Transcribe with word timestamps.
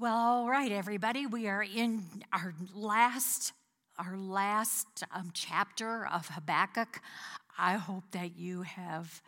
Well, 0.00 0.16
all 0.16 0.48
right, 0.48 0.72
everybody, 0.72 1.26
we 1.26 1.46
are 1.46 1.62
in 1.62 2.04
our 2.32 2.54
last 2.74 3.52
our 3.98 4.16
last 4.16 5.04
um, 5.14 5.28
chapter 5.34 6.06
of 6.06 6.26
Habakkuk. 6.26 7.02
I 7.58 7.74
hope 7.74 8.04
that 8.12 8.34
you 8.34 8.62
have 8.62 9.20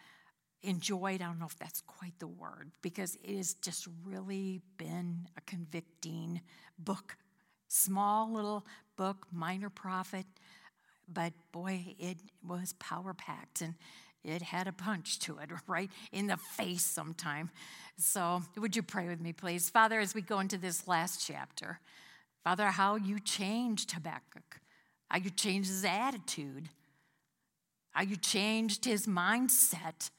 enjoyed. 0.62 1.20
I 1.20 1.26
don't 1.26 1.38
know 1.38 1.44
if 1.44 1.58
that's 1.58 1.82
quite 1.82 2.18
the 2.20 2.26
word 2.26 2.70
because 2.80 3.18
it 3.22 3.36
has 3.36 3.52
just 3.52 3.86
really 4.02 4.62
been 4.78 5.28
a 5.36 5.42
convicting 5.42 6.40
book. 6.78 7.18
Small 7.68 8.32
little 8.32 8.64
book, 8.96 9.26
minor 9.30 9.68
prophet, 9.68 10.24
but 11.06 11.34
boy, 11.52 11.94
it 11.98 12.16
was 12.48 12.72
power 12.78 13.12
packed 13.12 13.60
and 13.60 13.74
it 14.24 14.42
had 14.42 14.68
a 14.68 14.72
punch 14.72 15.18
to 15.20 15.38
it, 15.38 15.50
right 15.66 15.90
in 16.12 16.26
the 16.26 16.36
face 16.36 16.84
sometime. 16.84 17.50
So, 17.96 18.42
would 18.56 18.74
you 18.74 18.82
pray 18.82 19.08
with 19.08 19.20
me, 19.20 19.32
please? 19.32 19.70
Father, 19.70 20.00
as 20.00 20.14
we 20.14 20.22
go 20.22 20.40
into 20.40 20.58
this 20.58 20.88
last 20.88 21.24
chapter, 21.26 21.80
Father, 22.42 22.66
how 22.66 22.96
you 22.96 23.20
changed 23.20 23.92
Habakkuk, 23.92 24.60
how 25.08 25.18
you 25.18 25.30
changed 25.30 25.68
his 25.68 25.84
attitude, 25.84 26.68
how 27.90 28.02
you 28.02 28.16
changed 28.16 28.84
his 28.84 29.06
mindset, 29.06 30.10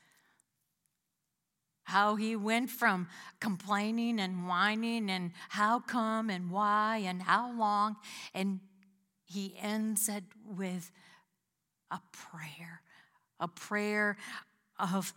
how 1.85 2.15
he 2.15 2.35
went 2.35 2.69
from 2.69 3.07
complaining 3.39 4.19
and 4.19 4.47
whining 4.47 5.09
and 5.09 5.31
how 5.49 5.79
come 5.79 6.29
and 6.29 6.49
why 6.49 7.01
and 7.05 7.21
how 7.21 7.51
long, 7.51 7.97
and 8.33 8.59
he 9.25 9.55
ends 9.59 10.07
it 10.07 10.23
with 10.45 10.91
a 11.91 11.99
prayer, 12.11 12.81
a 13.39 13.47
prayer 13.47 14.17
of 14.79 15.13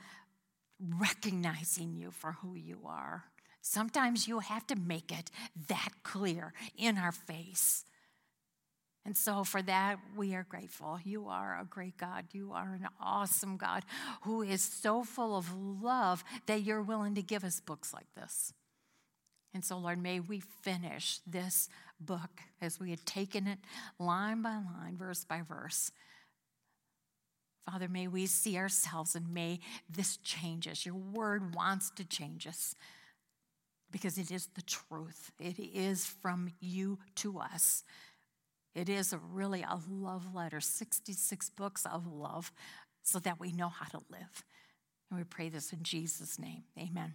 recognizing 0.80 1.94
you 1.94 2.10
for 2.10 2.32
who 2.32 2.54
you 2.54 2.80
are. 2.84 3.24
Sometimes 3.62 4.28
you 4.28 4.38
have 4.40 4.66
to 4.68 4.76
make 4.76 5.10
it 5.10 5.30
that 5.68 5.88
clear 6.02 6.52
in 6.76 6.98
our 6.98 7.12
face. 7.12 7.84
And 9.04 9.16
so, 9.16 9.44
for 9.44 9.62
that, 9.62 9.98
we 10.16 10.34
are 10.34 10.44
grateful. 10.48 10.98
You 11.04 11.28
are 11.28 11.58
a 11.60 11.64
great 11.64 11.96
God. 11.96 12.26
You 12.32 12.50
are 12.52 12.74
an 12.74 12.88
awesome 13.00 13.56
God 13.56 13.84
who 14.22 14.42
is 14.42 14.62
so 14.62 15.04
full 15.04 15.36
of 15.36 15.52
love 15.54 16.24
that 16.46 16.62
you're 16.62 16.82
willing 16.82 17.14
to 17.14 17.22
give 17.22 17.44
us 17.44 17.60
books 17.60 17.94
like 17.94 18.12
this. 18.16 18.52
And 19.54 19.64
so, 19.64 19.78
Lord, 19.78 20.02
may 20.02 20.18
we 20.18 20.40
finish 20.40 21.20
this 21.26 21.68
book 22.00 22.42
as 22.60 22.80
we 22.80 22.90
had 22.90 23.06
taken 23.06 23.46
it 23.46 23.58
line 23.98 24.42
by 24.42 24.56
line, 24.56 24.96
verse 24.96 25.24
by 25.24 25.42
verse. 25.42 25.92
Father, 27.70 27.88
may 27.88 28.06
we 28.06 28.26
see 28.26 28.56
ourselves 28.56 29.16
and 29.16 29.34
may 29.34 29.58
this 29.90 30.16
change 30.18 30.68
us. 30.68 30.86
Your 30.86 30.94
word 30.94 31.54
wants 31.54 31.90
to 31.96 32.04
change 32.04 32.46
us 32.46 32.74
because 33.90 34.18
it 34.18 34.30
is 34.30 34.48
the 34.54 34.62
truth. 34.62 35.32
It 35.40 35.58
is 35.58 36.06
from 36.06 36.50
you 36.60 36.98
to 37.16 37.40
us. 37.40 37.82
It 38.74 38.88
is 38.88 39.12
a 39.12 39.18
really 39.18 39.62
a 39.62 39.80
love 39.90 40.34
letter, 40.34 40.60
66 40.60 41.50
books 41.50 41.86
of 41.86 42.06
love, 42.06 42.52
so 43.02 43.18
that 43.20 43.40
we 43.40 43.52
know 43.52 43.68
how 43.68 43.86
to 43.86 44.04
live. 44.10 44.44
And 45.10 45.18
we 45.18 45.24
pray 45.24 45.48
this 45.48 45.72
in 45.72 45.82
Jesus' 45.82 46.38
name. 46.38 46.64
Amen. 46.78 47.14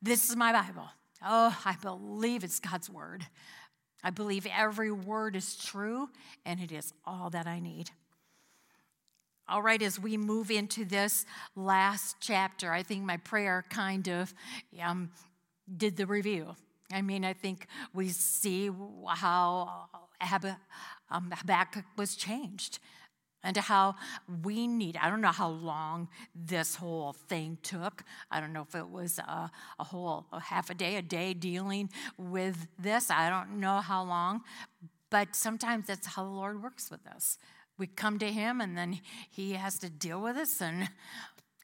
This 0.00 0.28
is 0.30 0.36
my 0.36 0.52
Bible. 0.52 0.88
Oh, 1.22 1.56
I 1.64 1.76
believe 1.82 2.42
it's 2.42 2.58
God's 2.58 2.88
word. 2.88 3.26
I 4.02 4.10
believe 4.10 4.46
every 4.46 4.90
word 4.90 5.36
is 5.36 5.56
true, 5.56 6.08
and 6.46 6.58
it 6.58 6.72
is 6.72 6.92
all 7.04 7.28
that 7.30 7.46
I 7.46 7.60
need. 7.60 7.90
All 9.50 9.62
right, 9.62 9.82
as 9.82 9.98
we 9.98 10.16
move 10.16 10.52
into 10.52 10.84
this 10.84 11.26
last 11.56 12.18
chapter, 12.20 12.72
I 12.72 12.84
think 12.84 13.02
my 13.04 13.16
prayer 13.16 13.64
kind 13.68 14.06
of 14.08 14.32
um, 14.80 15.10
did 15.76 15.96
the 15.96 16.06
review. 16.06 16.54
I 16.92 17.02
mean, 17.02 17.24
I 17.24 17.32
think 17.32 17.66
we 17.92 18.10
see 18.10 18.70
how 19.08 19.88
um, 21.10 21.32
Habakkuk 21.32 21.84
was 21.96 22.14
changed 22.14 22.78
and 23.42 23.56
how 23.56 23.94
we 24.44 24.66
need 24.66 24.98
i 25.00 25.08
don't 25.08 25.22
know 25.22 25.28
how 25.28 25.48
long 25.48 26.08
this 26.34 26.74
whole 26.74 27.14
thing 27.14 27.56
took. 27.62 28.04
I 28.30 28.38
don't 28.38 28.52
know 28.52 28.66
if 28.68 28.74
it 28.74 28.90
was 28.90 29.18
a, 29.18 29.50
a, 29.78 29.84
whole 29.84 30.26
a 30.30 30.40
half 30.40 30.68
a 30.68 30.74
day 30.74 30.96
a 30.96 31.02
day 31.02 31.32
dealing 31.32 31.88
with 32.18 32.68
this. 32.78 33.10
I 33.10 33.30
don't 33.30 33.58
know 33.58 33.80
how 33.80 34.04
long 34.04 34.42
but 35.08 35.34
sometimes 35.34 35.86
that's 35.86 36.06
how 36.06 36.24
the 36.24 36.30
lord 36.30 36.62
works 36.62 36.90
with 36.90 37.06
us 37.06 37.38
we 37.80 37.88
come 37.88 38.18
to 38.20 38.30
him 38.30 38.60
and 38.60 38.78
then 38.78 39.00
he 39.28 39.54
has 39.54 39.78
to 39.78 39.90
deal 39.90 40.22
with 40.22 40.36
us 40.36 40.60
and 40.60 40.88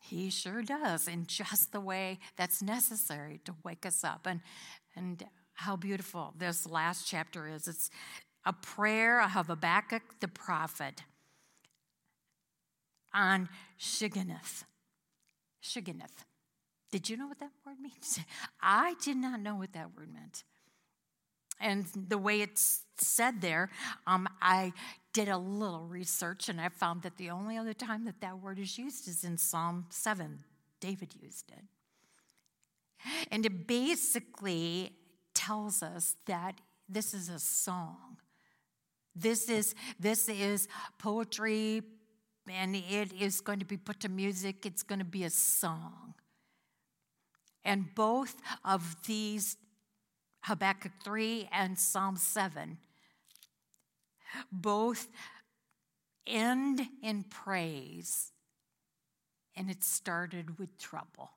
he 0.03 0.31
sure 0.31 0.63
does 0.63 1.07
in 1.07 1.27
just 1.27 1.71
the 1.71 1.81
way 1.81 2.19
that's 2.37 2.63
necessary 2.63 3.41
to 3.45 3.55
wake 3.65 3.87
us 3.87 4.03
up 4.03 4.27
and 4.27 4.41
and 4.97 5.25
how 5.53 5.77
beautiful 5.77 6.35
this 6.37 6.67
last 6.69 7.07
chapter 7.07 7.47
is 7.49 7.69
it's 7.69 7.91
a 8.45 8.53
prayer 8.53 9.21
of 9.21 9.31
habakkuk 9.31 10.03
the 10.21 10.29
prophet 10.29 11.03
on 13.17 13.49
Shigionoth. 13.81 14.65
Shigionoth. 15.63 16.25
Did 16.93 17.09
you 17.09 17.17
know 17.17 17.27
what 17.27 17.41
that 17.41 17.51
word 17.67 17.81
means? 17.81 18.21
I 18.61 18.95
did 19.03 19.17
not 19.17 19.41
know 19.41 19.57
what 19.57 19.73
that 19.73 19.97
word 19.97 20.13
meant. 20.13 20.45
And 21.59 21.87
the 21.95 22.19
way 22.19 22.43
it's 22.43 22.83
said 22.99 23.41
there, 23.41 23.71
um, 24.07 24.29
I 24.43 24.75
did 25.17 25.29
a 25.31 25.39
little 25.39 25.87
research 25.87 26.51
and 26.51 26.61
I 26.61 26.69
found 26.69 27.01
that 27.01 27.17
the 27.17 27.31
only 27.31 27.57
other 27.57 27.73
time 27.73 28.05
that 28.05 28.21
that 28.21 28.39
word 28.39 28.59
is 28.59 28.77
used 28.77 29.09
is 29.09 29.25
in 29.25 29.39
Psalm 29.39 29.87
7. 29.89 30.41
David 30.79 31.15
used 31.19 31.51
it. 31.51 31.65
And 33.31 33.47
it 33.47 33.67
basically 33.67 34.93
tells 35.33 35.83
us 35.83 36.17
that 36.27 36.61
this 36.87 37.15
is 37.15 37.31
a 37.31 37.39
song. 37.39 38.19
This 39.15 39.49
is, 39.49 39.75
this 39.99 40.29
is 40.29 40.69
poetry, 40.99 41.81
and 42.47 42.77
it 42.77 43.15
is 43.19 43.41
going 43.41 43.61
to 43.61 43.65
be 43.65 43.79
put 43.79 44.01
to 44.01 44.11
music. 44.11 44.67
It's 44.67 44.83
going 44.83 44.99
to 44.99 45.07
be 45.07 45.25
a 45.25 45.31
song. 45.31 46.13
And 47.65 47.87
both 47.95 48.37
of 48.67 48.97
these, 49.07 49.57
Habakkuk 50.43 50.93
3 51.03 51.49
and 51.53 51.79
Psalm 51.79 52.19
7, 52.19 52.77
both 54.51 55.09
end 56.27 56.83
in 57.03 57.25
praise, 57.25 58.33
and 59.57 59.71
it 59.71 59.85
started 59.85 60.59
with 60.59 60.77
trouble. 60.79 61.31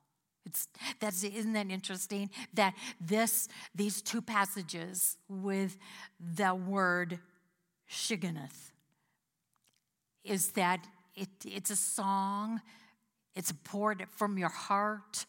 It's, 0.46 0.68
that's, 0.98 1.22
isn't 1.22 1.52
that 1.52 1.70
interesting? 1.70 2.30
That 2.54 2.74
this, 3.00 3.48
these 3.74 4.02
two 4.02 4.22
passages 4.22 5.16
with 5.28 5.76
the 6.18 6.54
word 6.54 7.18
Shigionoth 7.90 8.72
is 10.24 10.52
that 10.52 10.86
it, 11.14 11.28
it's 11.44 11.70
a 11.70 11.76
song, 11.76 12.60
it's 13.34 13.52
poured 13.64 14.06
from 14.16 14.38
your 14.38 14.48
heart, 14.48 15.26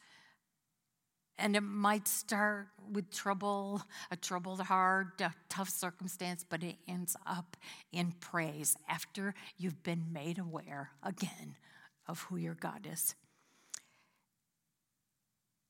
and 1.41 1.55
it 1.55 1.61
might 1.61 2.07
start 2.07 2.67
with 2.91 3.09
trouble, 3.11 3.81
a 4.11 4.15
troubled 4.15 4.61
heart, 4.61 5.19
a 5.19 5.33
tough 5.49 5.69
circumstance, 5.69 6.45
but 6.47 6.63
it 6.63 6.75
ends 6.87 7.17
up 7.25 7.57
in 7.91 8.13
praise 8.19 8.77
after 8.87 9.33
you've 9.57 9.81
been 9.83 10.05
made 10.13 10.37
aware 10.37 10.91
again 11.03 11.55
of 12.07 12.21
who 12.23 12.37
your 12.37 12.55
God 12.55 12.87
is. 12.89 13.15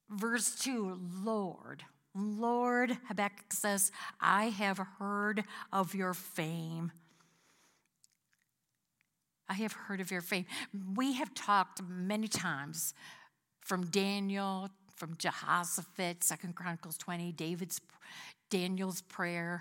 Verse 0.10 0.56
2 0.56 1.00
Lord, 1.24 1.84
Lord, 2.14 2.98
Habakkuk 3.08 3.54
says, 3.54 3.92
I 4.20 4.46
have 4.46 4.78
heard 5.00 5.46
of 5.72 5.96
your 5.96 6.14
fame. 6.14 6.92
I 9.48 9.54
have 9.56 9.74
heard 9.74 10.02
of 10.02 10.12
your 10.12 10.22
fame. 10.22 10.46
We 10.96 11.14
have 11.14 11.34
talked 11.34 11.82
many 11.84 12.28
times 12.28 12.94
from 13.62 13.86
Daniel 13.86 14.70
from 15.02 15.18
Jehoshaphat, 15.18 16.24
Second 16.24 16.56
Chronicles 16.56 16.96
20, 16.96 17.32
David's 17.32 17.82
Daniel's 18.52 19.02
prayer 19.02 19.60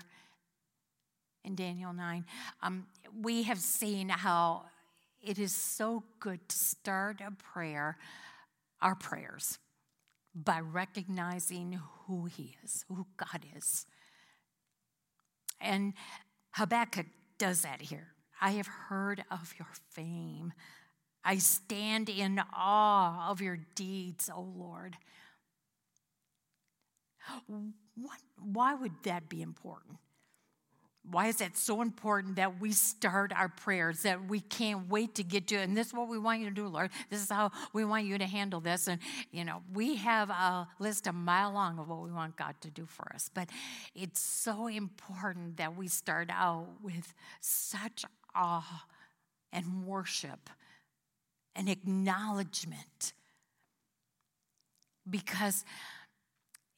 in 1.43 1.55
Daniel 1.55 1.93
9. 1.93 2.23
Um, 2.61 2.85
we 3.19 3.41
have 3.41 3.57
seen 3.57 4.09
how 4.09 4.65
it 5.19 5.39
is 5.39 5.51
so 5.51 6.03
good 6.19 6.47
to 6.47 6.55
start 6.55 7.21
a 7.25 7.31
prayer, 7.31 7.97
our 8.83 8.93
prayers, 8.93 9.57
by 10.35 10.59
recognizing 10.59 11.81
who 12.05 12.25
He 12.25 12.55
is, 12.63 12.85
who 12.87 13.07
God 13.17 13.43
is. 13.57 13.87
And 15.59 15.93
Habakkuk 16.51 17.07
does 17.39 17.63
that 17.63 17.81
here. 17.81 18.09
I 18.39 18.51
have 18.51 18.67
heard 18.67 19.23
of 19.31 19.55
your 19.57 19.69
fame. 19.89 20.53
I 21.25 21.39
stand 21.39 22.09
in 22.09 22.39
awe 22.53 23.31
of 23.31 23.41
your 23.41 23.57
deeds, 23.73 24.29
O 24.31 24.41
Lord. 24.41 24.97
What, 27.47 28.19
why 28.39 28.73
would 28.73 29.03
that 29.03 29.29
be 29.29 29.41
important? 29.41 29.97
Why 31.09 31.27
is 31.27 31.37
that 31.37 31.57
so 31.57 31.81
important 31.81 32.35
that 32.35 32.61
we 32.61 32.71
start 32.73 33.33
our 33.35 33.49
prayers, 33.49 34.03
that 34.03 34.27
we 34.27 34.39
can't 34.39 34.87
wait 34.87 35.15
to 35.15 35.23
get 35.23 35.47
to? 35.47 35.55
And 35.55 35.75
this 35.75 35.87
is 35.87 35.93
what 35.93 36.07
we 36.07 36.19
want 36.19 36.41
you 36.41 36.45
to 36.45 36.53
do, 36.53 36.67
Lord. 36.67 36.91
This 37.09 37.23
is 37.23 37.29
how 37.29 37.51
we 37.73 37.83
want 37.83 38.05
you 38.05 38.19
to 38.19 38.27
handle 38.27 38.59
this. 38.59 38.87
And, 38.87 39.01
you 39.31 39.43
know, 39.43 39.63
we 39.73 39.95
have 39.95 40.29
a 40.29 40.67
list 40.77 41.07
a 41.07 41.13
mile 41.13 41.53
long 41.53 41.79
of 41.79 41.89
what 41.89 42.03
we 42.03 42.11
want 42.11 42.37
God 42.37 42.53
to 42.61 42.69
do 42.69 42.85
for 42.85 43.11
us. 43.15 43.31
But 43.33 43.49
it's 43.95 44.19
so 44.19 44.67
important 44.67 45.57
that 45.57 45.75
we 45.75 45.87
start 45.87 46.29
out 46.31 46.67
with 46.83 47.15
such 47.39 48.05
awe 48.35 48.85
and 49.51 49.85
worship 49.85 50.51
and 51.55 51.67
acknowledgement 51.67 53.13
because 55.09 55.65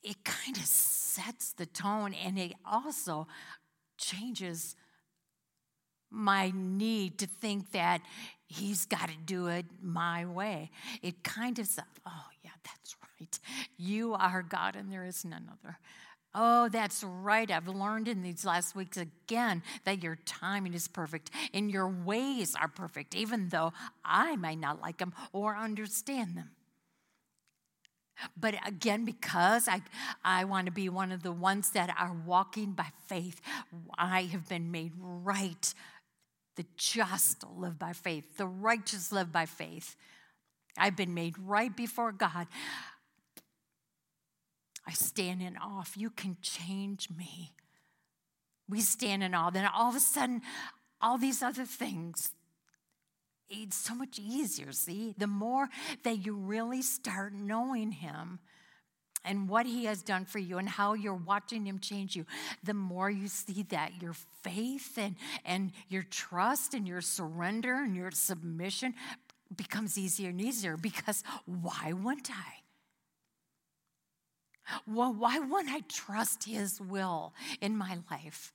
it 0.04 0.24
kind 0.24 0.58
of 0.58 0.66
sets 0.66 1.54
the 1.54 1.66
tone 1.66 2.14
and 2.14 2.38
it 2.38 2.54
also 2.66 3.28
changes 3.98 4.76
my 6.10 6.52
need 6.54 7.18
to 7.18 7.28
think 7.28 7.72
that 7.72 8.02
he's 8.46 8.86
got 8.86 9.10
to 9.10 9.16
do 9.26 9.48
it 9.48 9.66
my 9.82 10.26
way. 10.26 10.70
It 11.02 11.24
kind 11.24 11.58
of 11.58 11.66
says, 11.66 11.86
oh, 12.06 12.26
yeah, 12.44 12.52
that's 12.64 12.96
right. 13.20 13.40
You 13.78 14.14
are 14.14 14.44
God 14.44 14.76
and 14.76 14.92
there 14.92 15.06
is 15.06 15.26
none 15.26 15.50
other. 15.52 15.80
Oh, 16.36 16.68
that's 16.70 17.04
right. 17.04 17.50
I've 17.50 17.68
learned 17.68 18.08
in 18.08 18.24
these 18.24 18.44
last 18.44 18.76
weeks 18.76 18.98
again 18.98 19.62
that 19.86 20.02
your 20.02 20.18
timing 20.26 20.74
is 20.74 20.88
perfect 20.88 21.30
and 21.54 21.70
your 21.70 21.88
ways 21.88 22.56
are 22.60 22.68
perfect, 22.68 23.14
even 23.14 23.50
though 23.50 23.72
I 24.04 24.36
might 24.36 24.60
not 24.60 24.82
like 24.82 24.98
them 24.98 25.14
or 25.32 25.56
understand 25.56 26.36
them. 26.36 26.50
But 28.38 28.56
again, 28.66 29.06
because 29.06 29.68
I, 29.68 29.82
I 30.24 30.46
want 30.46 30.66
to 30.68 30.72
be 30.72 30.90
one 30.90 31.12
of 31.12 31.24
the 31.24 31.32
ones 31.32 31.72
that 31.72 31.94
are 32.00 32.16
walking 32.26 32.74
by 32.74 32.88
faith, 33.08 33.42
I 33.98 34.24
have 34.24 34.48
been 34.48 34.72
made 34.72 34.94
right. 34.98 35.74
The 36.56 36.66
just 36.78 37.44
live 37.56 37.80
by 37.80 37.94
faith, 37.94 38.38
the 38.38 38.46
righteous 38.46 39.12
live 39.12 39.32
by 39.32 39.46
faith. 39.46 39.96
I've 40.78 40.96
been 40.96 41.14
made 41.14 41.38
right 41.40 41.76
before 41.76 42.12
God. 42.12 42.48
I 44.86 44.92
stand 44.94 45.42
in 45.42 45.58
awe. 45.58 45.84
You 45.96 46.10
can 46.10 46.38
change 46.42 47.10
me, 47.10 47.54
we 48.70 48.82
stand 48.82 49.24
in 49.24 49.34
awe. 49.34 49.50
Then 49.50 49.68
all 49.74 49.90
of 49.90 49.96
a 49.96 50.00
sudden, 50.00 50.42
all 51.02 51.18
these 51.18 51.42
other 51.42 51.66
things 51.66 52.32
so 53.72 53.96
much 53.96 54.20
easier, 54.20 54.72
see? 54.72 55.14
The 55.18 55.28
more 55.28 55.70
that 56.04 56.26
you 56.26 56.36
really 56.36 56.82
start 56.82 57.34
knowing 57.34 57.92
Him 57.92 58.40
and 59.26 59.48
what 59.48 59.66
He 59.66 59.86
has 59.86 60.04
done 60.04 60.26
for 60.26 60.40
you 60.40 60.58
and 60.58 60.68
how 60.68 60.94
you're 60.94 61.14
watching 61.14 61.66
Him 61.66 61.80
change 61.80 62.16
you, 62.16 62.26
the 62.64 62.74
more 62.74 63.10
you 63.10 63.28
see 63.28 63.64
that 63.70 64.02
your 64.02 64.14
faith 64.42 64.98
and, 64.98 65.16
and 65.46 65.72
your 65.90 66.04
trust 66.04 66.74
and 66.74 66.88
your 66.88 67.02
surrender 67.02 67.76
and 67.76 67.96
your 67.96 68.12
submission 68.12 68.94
becomes 69.56 69.98
easier 69.98 70.30
and 70.30 70.42
easier 70.42 70.78
because 70.78 71.24
why 71.46 71.94
wouldn't 71.94 72.32
I? 72.32 72.64
Well, 74.88 75.14
why 75.14 75.40
wouldn't 75.40 75.74
I 75.74 75.82
trust 75.88 76.46
His 76.46 76.80
will 76.80 77.34
in 77.62 77.78
my 77.78 78.00
life 78.10 78.54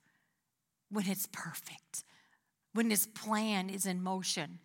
when 0.89 1.07
it's 1.07 1.27
perfect, 1.31 2.03
when 2.73 2.89
His 2.89 3.07
plan 3.07 3.69
is 3.69 3.85
in 3.85 4.01
motion? 4.01 4.59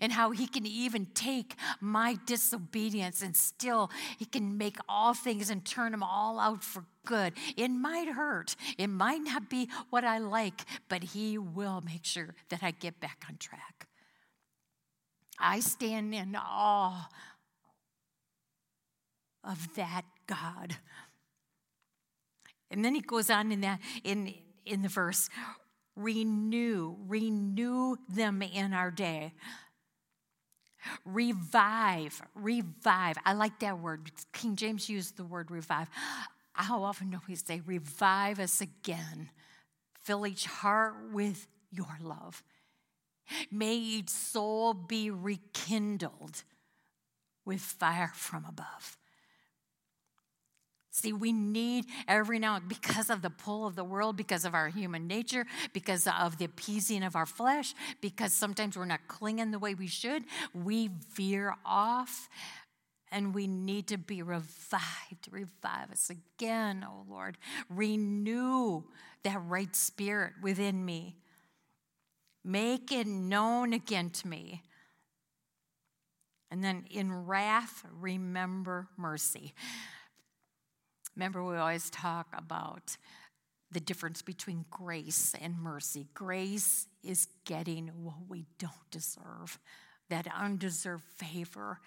And 0.00 0.12
how 0.12 0.30
he 0.30 0.46
can 0.46 0.66
even 0.66 1.06
take 1.14 1.54
my 1.80 2.18
disobedience 2.26 3.22
and 3.22 3.36
still 3.36 3.90
he 4.18 4.24
can 4.24 4.56
make 4.58 4.76
all 4.88 5.14
things 5.14 5.50
and 5.50 5.64
turn 5.64 5.92
them 5.92 6.02
all 6.02 6.38
out 6.38 6.64
for 6.64 6.84
good. 7.04 7.34
It 7.56 7.68
might 7.68 8.08
hurt, 8.08 8.56
it 8.78 8.88
might 8.88 9.22
not 9.22 9.48
be 9.48 9.68
what 9.90 10.04
I 10.04 10.18
like, 10.18 10.64
but 10.88 11.02
he 11.02 11.38
will 11.38 11.82
make 11.82 12.04
sure 12.04 12.34
that 12.48 12.62
I 12.62 12.70
get 12.72 13.00
back 13.00 13.24
on 13.28 13.36
track. 13.36 13.86
I 15.38 15.60
stand 15.60 16.14
in 16.14 16.36
awe 16.36 17.08
of 19.44 19.74
that 19.76 20.02
God. 20.26 20.76
And 22.70 22.84
then 22.84 22.94
he 22.94 23.00
goes 23.00 23.30
on 23.30 23.52
in 23.52 23.60
that 23.60 23.80
in 24.02 24.34
in 24.64 24.82
the 24.82 24.88
verse 24.88 25.28
renew 25.94 26.96
renew 27.06 27.96
them 28.08 28.42
in 28.42 28.74
our 28.74 28.90
day 28.90 29.32
Revive, 31.04 32.20
revive. 32.34 33.16
I 33.24 33.32
like 33.32 33.60
that 33.60 33.78
word. 33.78 34.10
King 34.32 34.56
James 34.56 34.88
used 34.88 35.16
the 35.16 35.24
word 35.24 35.50
revive. 35.50 35.88
How 36.52 36.82
often 36.82 37.10
do 37.10 37.20
we 37.28 37.34
say, 37.34 37.60
revive 37.66 38.40
us 38.40 38.60
again? 38.60 39.30
Fill 40.04 40.26
each 40.26 40.46
heart 40.46 40.94
with 41.12 41.48
your 41.70 41.98
love. 42.00 42.42
May 43.50 43.74
each 43.74 44.10
soul 44.10 44.72
be 44.72 45.10
rekindled 45.10 46.44
with 47.44 47.60
fire 47.60 48.12
from 48.14 48.44
above. 48.48 48.96
See, 50.96 51.12
we 51.12 51.30
need 51.30 51.84
every 52.08 52.38
now 52.38 52.58
because 52.58 53.10
of 53.10 53.20
the 53.20 53.28
pull 53.28 53.66
of 53.66 53.76
the 53.76 53.84
world, 53.84 54.16
because 54.16 54.46
of 54.46 54.54
our 54.54 54.68
human 54.68 55.06
nature, 55.06 55.44
because 55.74 56.08
of 56.08 56.38
the 56.38 56.46
appeasing 56.46 57.02
of 57.02 57.14
our 57.14 57.26
flesh, 57.26 57.74
because 58.00 58.32
sometimes 58.32 58.78
we're 58.78 58.86
not 58.86 59.06
clinging 59.06 59.50
the 59.50 59.58
way 59.58 59.74
we 59.74 59.88
should, 59.88 60.24
we 60.54 60.88
veer 61.12 61.54
off 61.66 62.30
and 63.12 63.34
we 63.34 63.46
need 63.46 63.88
to 63.88 63.98
be 63.98 64.22
revived. 64.22 65.28
Revive 65.30 65.90
us 65.92 66.08
again, 66.08 66.82
oh 66.88 67.04
Lord. 67.06 67.36
Renew 67.68 68.84
that 69.22 69.42
right 69.44 69.76
spirit 69.76 70.32
within 70.40 70.82
me. 70.82 71.18
Make 72.42 72.90
it 72.90 73.06
known 73.06 73.74
again 73.74 74.08
to 74.08 74.28
me. 74.28 74.62
And 76.50 76.64
then 76.64 76.86
in 76.90 77.26
wrath, 77.26 77.84
remember 78.00 78.88
mercy. 78.96 79.52
Remember, 81.16 81.42
we 81.42 81.56
always 81.56 81.90
talk 81.90 82.28
about 82.36 82.96
the 83.72 83.80
difference 83.80 84.22
between 84.22 84.64
grace 84.70 85.34
and 85.40 85.58
mercy. 85.58 86.06
Grace 86.14 86.86
is 87.02 87.26
getting 87.44 87.88
what 87.88 88.28
we 88.28 88.46
don't 88.58 88.90
deserve, 88.90 89.58
that 90.08 90.26
undeserved 90.38 91.04
favor. 91.16 91.80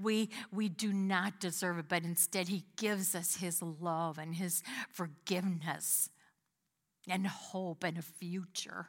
We, 0.00 0.30
we 0.52 0.68
do 0.68 0.92
not 0.92 1.40
deserve 1.40 1.78
it, 1.78 1.88
but 1.88 2.04
instead, 2.04 2.48
He 2.48 2.64
gives 2.76 3.14
us 3.14 3.36
His 3.36 3.60
love 3.62 4.18
and 4.18 4.34
His 4.34 4.62
forgiveness 4.90 6.08
and 7.08 7.26
hope 7.26 7.84
and 7.84 7.98
a 7.98 8.02
future. 8.02 8.88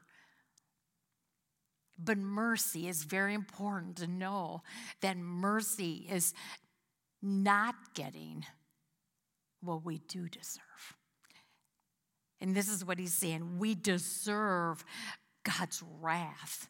But 1.98 2.18
mercy 2.18 2.88
is 2.88 3.04
very 3.04 3.34
important 3.34 3.98
to 3.98 4.08
know 4.08 4.64
that 5.02 5.18
mercy 5.18 6.08
is 6.10 6.34
not 7.26 7.76
getting 7.96 8.46
what 9.62 9.84
we 9.84 9.98
do 10.08 10.30
deserve. 10.30 10.62
And 12.40 12.56
this 12.56 12.70
is 12.70 12.86
what 12.86 13.00
he's 13.00 13.14
saying 13.14 13.58
we 13.58 13.74
deserve 13.76 14.86
God's 15.44 15.84
wrath. 16.00 16.70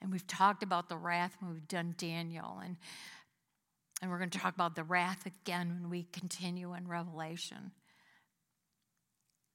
And 0.00 0.12
we've 0.12 0.26
talked 0.26 0.62
about 0.62 0.88
the 0.88 0.96
wrath 0.96 1.36
when 1.40 1.52
we've 1.52 1.66
done 1.66 1.94
Daniel, 1.96 2.60
and, 2.62 2.76
and 4.02 4.10
we're 4.10 4.18
going 4.18 4.30
to 4.30 4.38
talk 4.38 4.54
about 4.54 4.76
the 4.76 4.84
wrath 4.84 5.24
again 5.24 5.78
when 5.80 5.90
we 5.90 6.06
continue 6.12 6.74
in 6.74 6.86
Revelation. 6.86 7.72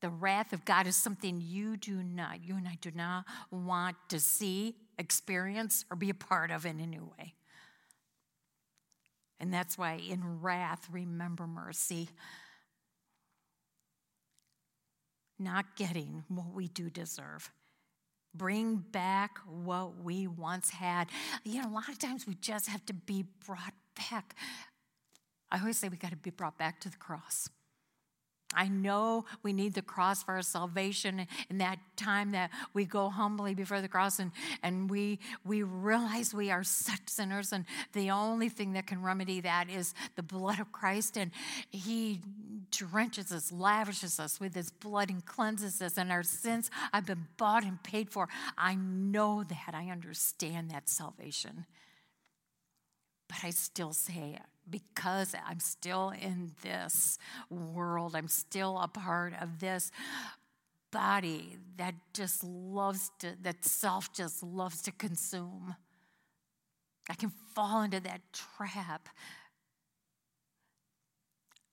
The 0.02 0.10
wrath 0.10 0.54
of 0.54 0.66
God 0.66 0.88
is 0.88 0.96
something 0.96 1.40
you 1.40 1.78
do 1.78 2.02
not, 2.02 2.44
you 2.44 2.56
and 2.56 2.68
I 2.68 2.78
do 2.82 2.90
not 2.96 3.26
want 3.52 3.98
to 4.10 4.20
see, 4.20 4.76
experience, 4.98 5.86
or 5.92 5.98
be 5.98 6.10
a 6.10 6.16
part 6.16 6.52
of 6.52 6.66
in 6.66 6.80
any 6.80 7.00
way. 7.00 7.36
And 9.40 9.54
that's 9.54 9.78
why 9.78 10.02
in 10.10 10.42
wrath, 10.42 10.88
remember 10.92 11.48
mercy. 11.48 12.10
Not 15.38 15.76
getting 15.78 16.24
what 16.28 16.54
we 16.54 16.68
do 16.68 16.90
deserve. 16.90 17.50
Bring 18.36 18.76
back 18.76 19.38
what 19.48 20.04
we 20.04 20.28
once 20.28 20.70
had. 20.70 21.08
You 21.44 21.62
know, 21.62 21.70
a 21.70 21.74
lot 21.74 21.90
of 21.90 21.98
times 21.98 22.28
we 22.28 22.36
just 22.36 22.68
have 22.68 22.86
to 22.88 22.94
be 22.94 23.26
brought 23.46 23.74
back. 24.10 24.36
I 25.52 25.60
always 25.60 25.78
say 25.78 25.90
we 25.90 25.98
got 25.98 26.12
to 26.12 26.18
be 26.18 26.30
brought 26.30 26.58
back 26.58 26.80
to 26.82 26.90
the 26.90 26.98
cross. 26.98 27.50
I 28.54 28.68
know 28.68 29.26
we 29.44 29.54
need 29.54 29.76
the 29.76 29.84
cross 29.84 30.24
for 30.24 30.34
our 30.34 30.42
salvation 30.42 31.28
in 31.50 31.60
that 31.60 31.78
time 31.96 32.32
that 32.32 32.50
we 32.74 32.84
go 32.84 33.10
humbly 33.10 33.54
before 33.54 33.80
the 33.80 33.88
cross 33.88 34.18
and, 34.18 34.32
and 34.64 34.90
we, 34.90 35.20
we 35.46 35.62
realize 35.62 36.34
we 36.34 36.50
are 36.50 36.64
such 36.64 37.08
sinners, 37.08 37.54
and 37.54 37.66
the 37.94 38.10
only 38.10 38.50
thing 38.50 38.74
that 38.74 38.88
can 38.88 39.04
remedy 39.04 39.42
that 39.42 39.70
is 39.70 39.94
the 40.16 40.24
blood 40.24 40.60
of 40.60 40.72
Christ. 40.72 41.16
And 41.18 41.32
He 41.70 42.22
drenches 42.72 43.32
us, 43.32 43.52
lavishes 43.52 44.20
us 44.20 44.40
with 44.40 44.56
His 44.56 44.72
blood, 44.72 45.10
and 45.10 45.24
cleanses 45.24 45.82
us, 45.82 45.98
and 45.98 46.12
our 46.12 46.24
sins 46.24 46.72
have 46.92 47.06
been 47.06 47.28
bought 47.38 47.64
and 47.64 47.82
paid 47.84 48.10
for. 48.10 48.28
I 48.58 48.76
know 48.76 49.44
that. 49.44 49.74
I 49.74 49.90
understand 49.90 50.72
that 50.72 50.90
salvation. 50.90 51.66
But 53.28 53.38
I 53.44 53.52
still 53.52 53.94
say, 53.94 54.40
because 54.70 55.36
I'm 55.48 55.60
still 55.60 56.10
in 56.10 56.52
this 56.62 57.18
world, 57.50 58.16
I'm 58.16 58.28
still 58.28 58.80
a 58.80 58.88
part 58.88 59.34
of 59.42 59.60
this 59.60 59.92
body 60.92 61.58
that 61.78 61.96
just 62.14 62.44
loves 62.44 63.12
to, 63.20 63.36
that 63.42 63.66
self 63.66 64.12
just 64.14 64.44
loves 64.44 64.82
to 64.84 64.92
consume. 64.92 65.76
I 67.10 67.16
can 67.16 67.32
fall 67.56 67.82
into 67.82 68.00
that 68.02 68.22
trap. 68.34 69.10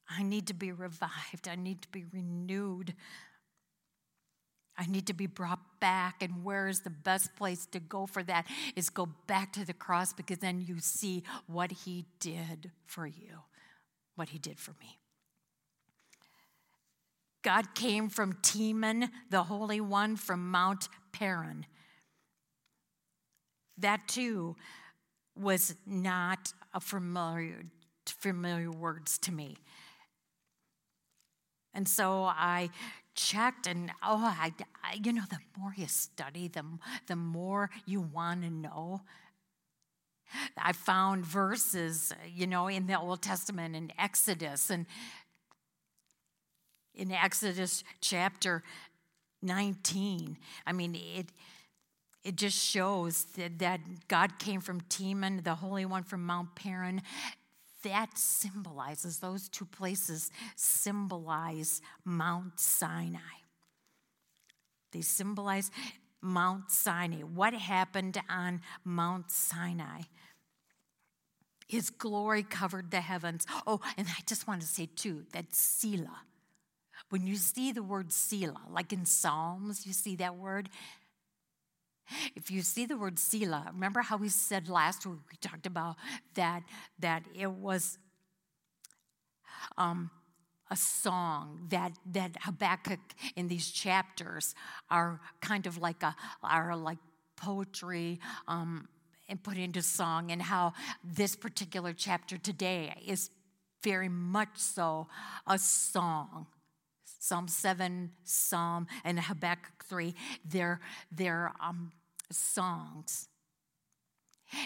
I 0.08 0.22
need 0.22 0.46
to 0.46 0.54
be 0.54 0.72
revived. 0.72 1.48
I 1.48 1.56
need 1.56 1.82
to 1.82 1.88
be 1.88 2.04
renewed. 2.12 2.94
I 4.78 4.86
need 4.86 5.06
to 5.06 5.14
be 5.14 5.26
brought 5.26 5.80
back. 5.80 6.22
And 6.22 6.44
where 6.44 6.68
is 6.68 6.80
the 6.80 6.90
best 6.90 7.34
place 7.36 7.66
to 7.66 7.80
go 7.80 8.06
for 8.06 8.22
that? 8.24 8.46
Is 8.74 8.90
go 8.90 9.08
back 9.26 9.52
to 9.54 9.64
the 9.64 9.72
cross 9.72 10.12
because 10.12 10.38
then 10.38 10.60
you 10.66 10.80
see 10.80 11.22
what 11.46 11.72
He 11.72 12.06
did 12.20 12.70
for 12.86 13.06
you, 13.06 13.40
what 14.14 14.30
He 14.30 14.38
did 14.38 14.58
for 14.58 14.72
me. 14.80 14.98
God 17.42 17.74
came 17.74 18.08
from 18.08 18.34
Teman, 18.42 19.08
the 19.30 19.44
Holy 19.44 19.80
One 19.80 20.16
from 20.16 20.50
Mount 20.50 20.88
Paran. 21.12 21.64
That 23.78 24.08
too 24.08 24.56
was 25.38 25.74
not 25.86 26.52
a 26.74 26.80
familiar, 26.80 27.66
familiar 28.04 28.70
words 28.70 29.18
to 29.18 29.32
me. 29.32 29.56
And 31.72 31.86
so 31.86 32.24
I 32.24 32.70
checked, 33.16 33.66
and 33.66 33.90
oh, 34.02 34.34
I, 34.38 34.52
I, 34.84 35.00
you 35.02 35.12
know, 35.12 35.24
the 35.28 35.38
more 35.58 35.72
you 35.76 35.88
study, 35.88 36.48
the, 36.48 36.64
the 37.06 37.16
more 37.16 37.70
you 37.84 38.00
want 38.00 38.42
to 38.42 38.50
know. 38.50 39.02
I 40.56 40.72
found 40.72 41.24
verses, 41.24 42.12
you 42.34 42.46
know, 42.46 42.68
in 42.68 42.86
the 42.86 42.98
Old 42.98 43.22
Testament 43.22 43.76
in 43.76 43.92
Exodus 43.98 44.70
and 44.70 44.86
in 46.94 47.12
Exodus 47.12 47.84
chapter 48.00 48.62
19. 49.42 50.36
I 50.66 50.72
mean, 50.72 50.94
it 50.94 51.26
it 52.26 52.34
just 52.34 52.58
shows 52.58 53.22
that, 53.36 53.60
that 53.60 53.80
God 54.08 54.40
came 54.40 54.60
from 54.60 54.80
Teman, 54.80 55.44
the 55.44 55.54
Holy 55.54 55.84
One 55.84 56.02
from 56.02 56.26
Mount 56.26 56.56
Paran, 56.56 57.02
that 57.86 58.18
symbolizes, 58.18 59.18
those 59.18 59.48
two 59.48 59.64
places 59.64 60.30
symbolize 60.56 61.80
Mount 62.04 62.58
Sinai. 62.58 63.20
They 64.92 65.00
symbolize 65.00 65.70
Mount 66.20 66.70
Sinai. 66.70 67.20
What 67.22 67.54
happened 67.54 68.20
on 68.28 68.60
Mount 68.84 69.30
Sinai? 69.30 70.02
His 71.68 71.90
glory 71.90 72.42
covered 72.42 72.90
the 72.90 73.00
heavens. 73.00 73.46
Oh, 73.66 73.80
and 73.96 74.06
I 74.08 74.20
just 74.26 74.46
want 74.46 74.60
to 74.62 74.66
say 74.66 74.88
too 74.94 75.24
that 75.32 75.54
Selah. 75.54 76.22
When 77.10 77.26
you 77.26 77.36
see 77.36 77.72
the 77.72 77.82
word 77.82 78.12
Selah, 78.12 78.62
like 78.70 78.92
in 78.92 79.04
Psalms, 79.04 79.86
you 79.86 79.92
see 79.92 80.16
that 80.16 80.36
word, 80.36 80.68
if 82.34 82.50
you 82.50 82.62
see 82.62 82.86
the 82.86 82.96
word 82.96 83.18
Selah, 83.18 83.70
remember 83.72 84.00
how 84.00 84.16
we 84.16 84.28
said 84.28 84.68
last 84.68 85.06
week, 85.06 85.18
we 85.30 85.36
talked 85.36 85.66
about 85.66 85.96
that, 86.34 86.62
that 86.98 87.24
it 87.34 87.50
was 87.50 87.98
um, 89.76 90.10
a 90.70 90.76
song 90.76 91.66
that, 91.68 91.92
that 92.12 92.36
Habakkuk 92.40 93.00
in 93.36 93.48
these 93.48 93.70
chapters 93.70 94.54
are 94.90 95.20
kind 95.40 95.66
of 95.66 95.78
like 95.78 96.02
a, 96.02 96.14
are 96.42 96.76
like 96.76 96.98
poetry 97.36 98.18
um, 98.48 98.88
and 99.28 99.42
put 99.42 99.56
into 99.56 99.82
song 99.82 100.30
and 100.30 100.42
how 100.42 100.72
this 101.04 101.36
particular 101.36 101.92
chapter 101.92 102.36
today 102.38 102.94
is 103.06 103.30
very 103.82 104.08
much 104.08 104.56
so 104.56 105.06
a 105.46 105.58
song 105.58 106.46
Psalm 107.26 107.48
7, 107.48 108.12
Psalm, 108.22 108.86
and 109.04 109.18
Habakkuk 109.18 109.84
3, 109.88 110.14
they're, 110.44 110.78
they're 111.10 111.52
um, 111.60 111.90
songs. 112.30 113.26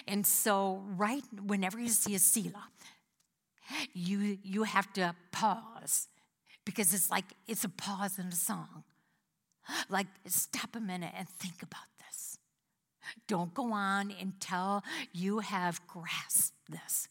And 0.06 0.26
so, 0.26 0.82
right 0.84 1.22
whenever 1.46 1.78
you 1.80 1.88
see 1.88 2.14
a 2.14 2.18
Selah, 2.18 2.68
you, 3.94 4.36
you 4.42 4.64
have 4.64 4.92
to 4.92 5.14
pause 5.32 6.08
because 6.66 6.92
it's 6.92 7.10
like 7.10 7.24
it's 7.48 7.64
a 7.64 7.70
pause 7.70 8.18
in 8.18 8.26
a 8.26 8.32
song. 8.32 8.84
Like, 9.88 10.08
stop 10.26 10.76
a 10.76 10.80
minute 10.80 11.14
and 11.16 11.26
think 11.30 11.62
about 11.62 11.88
this. 12.06 12.36
Don't 13.26 13.54
go 13.54 13.72
on 13.72 14.12
until 14.20 14.82
you 15.14 15.38
have 15.38 15.80
grasped 15.86 16.58
this. 16.68 17.08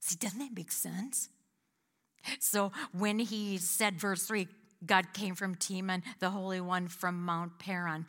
See, 0.00 0.16
doesn't 0.16 0.38
that 0.38 0.54
make 0.54 0.70
sense? 0.70 1.30
So, 2.38 2.72
when 2.92 3.18
he 3.20 3.56
said, 3.56 3.98
verse 3.98 4.26
3, 4.26 4.48
God 4.84 5.12
came 5.12 5.34
from 5.34 5.54
Teman, 5.54 6.02
the 6.18 6.30
Holy 6.30 6.60
One 6.60 6.88
from 6.88 7.24
Mount 7.24 7.58
Paran. 7.58 8.06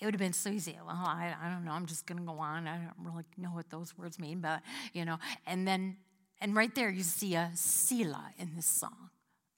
It 0.00 0.04
would 0.04 0.14
have 0.14 0.20
been 0.20 0.32
so 0.32 0.50
easy. 0.50 0.78
Well, 0.86 0.96
I, 0.96 1.34
I 1.42 1.48
don't 1.48 1.64
know. 1.64 1.72
I'm 1.72 1.86
just 1.86 2.06
going 2.06 2.18
to 2.18 2.24
go 2.24 2.38
on. 2.38 2.68
I 2.68 2.76
don't 2.76 2.94
really 2.98 3.24
know 3.36 3.50
what 3.50 3.68
those 3.70 3.96
words 3.98 4.18
mean, 4.18 4.40
but, 4.40 4.62
you 4.92 5.04
know. 5.04 5.18
And 5.46 5.66
then, 5.66 5.96
and 6.40 6.54
right 6.54 6.72
there, 6.74 6.88
you 6.88 7.02
see 7.02 7.34
a 7.34 7.50
Selah 7.54 8.32
in 8.38 8.54
this 8.54 8.66
song. 8.66 9.10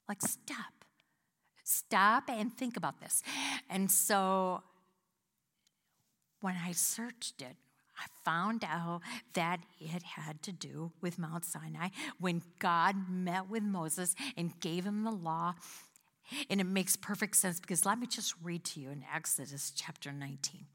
Like, 0.09 0.21
stop. 0.21 0.73
Stop 1.63 2.23
and 2.27 2.51
think 2.51 2.75
about 2.75 2.99
this. 2.99 3.21
And 3.69 3.91
so 3.91 4.63
when 6.41 6.55
I 6.55 6.71
searched 6.71 7.41
it, 7.41 7.55
I 7.97 8.05
found 8.25 8.63
out 8.63 9.01
that 9.33 9.59
it 9.79 10.01
had 10.01 10.41
to 10.43 10.51
do 10.51 10.91
with 11.01 11.19
Mount 11.19 11.45
Sinai 11.45 11.89
when 12.19 12.41
God 12.57 12.95
met 13.09 13.47
with 13.47 13.61
Moses 13.61 14.15
and 14.35 14.59
gave 14.59 14.85
him 14.85 15.03
the 15.03 15.11
law 15.11 15.53
and 16.49 16.61
it 16.61 16.65
makes 16.65 16.95
perfect 16.95 17.35
sense 17.35 17.59
because 17.59 17.85
let 17.85 17.99
me 17.99 18.07
just 18.07 18.35
read 18.43 18.63
to 18.65 18.79
you 18.79 18.89
in 18.89 19.03
Exodus 19.13 19.71
chapter 19.75 20.11
19 20.11 20.65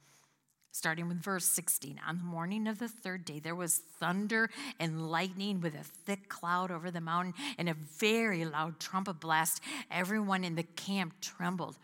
starting 0.77 1.09
with 1.09 1.23
verse 1.23 1.47
16. 1.47 1.99
On 2.07 2.19
the 2.19 2.25
morning 2.25 2.69
of 2.69 2.79
the 2.79 2.89
third 2.89 3.25
day, 3.25 3.41
there 3.41 3.55
was 3.55 3.79
thunder 3.99 4.51
and 4.79 5.11
lightning 5.11 5.59
with 5.59 5.75
a 5.75 5.83
thick 5.83 6.29
cloud 6.29 6.71
over 6.71 6.91
the 6.91 7.01
mountain 7.01 7.33
and 7.57 7.71
a 7.71 7.75
very 7.99 8.45
loud 8.45 8.79
trumpet 8.79 9.19
blast. 9.19 9.63
Everyone 9.91 10.45
in 10.45 10.55
the 10.55 10.63
camp 10.63 11.15
trembled. 11.23 11.77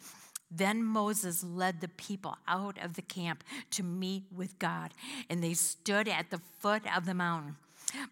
Then 0.51 0.85
Moses 0.85 1.43
led 1.43 1.81
the 1.81 1.89
people 1.89 2.37
out 2.47 2.77
of 2.85 2.95
the 2.95 3.03
camp 3.03 3.43
to 3.71 3.83
meet 3.83 4.25
with 4.31 4.59
God, 4.59 4.93
and 5.31 5.43
they 5.43 5.55
stood 5.55 6.07
at 6.07 6.31
the 6.31 6.43
foot 6.61 6.83
of 6.95 7.07
the 7.07 7.15
mountain. 7.15 7.57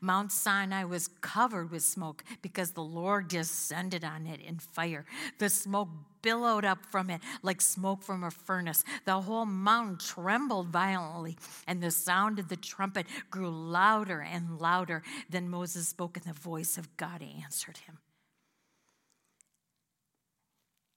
Mount 0.01 0.33
Sinai 0.33 0.85
was 0.85 1.09
covered 1.21 1.71
with 1.71 1.83
smoke 1.83 2.25
because 2.43 2.73
the 2.73 2.83
Lord 2.83 3.29
descended 3.29 4.05
on 4.05 4.27
it 4.27 4.41
in 4.41 4.59
fire. 4.59 5.05
The 5.39 5.49
smoke 5.49 5.89
billowed 6.23 6.65
up 6.65 6.85
from 6.91 7.11
it 7.11 7.21
like 7.43 7.61
smoke 7.61 8.03
from 8.03 8.25
a 8.25 8.31
furnace. 8.31 8.85
The 9.05 9.21
whole 9.21 9.47
mountain 9.47 9.99
trembled 9.99 10.69
violently, 10.69 11.37
and 11.67 11.83
the 11.83 11.91
sound 11.91 12.39
of 12.39 12.49
the 12.49 12.57
trumpet 12.57 13.07
grew 13.31 13.51
louder 13.51 14.21
and 14.21 14.61
louder. 14.61 15.03
Then 15.29 15.49
Moses 15.49 15.89
spoke, 15.89 16.17
and 16.17 16.27
the 16.27 16.39
voice 16.39 16.77
of 16.79 16.97
God 16.97 17.23
answered 17.23 17.79
him. 17.79 17.99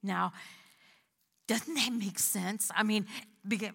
Now, 0.02 0.34
doesn't 1.48 1.74
that 1.74 1.94
make 1.94 2.20
sense? 2.20 2.72
I 2.76 2.84
mean, 2.84 3.06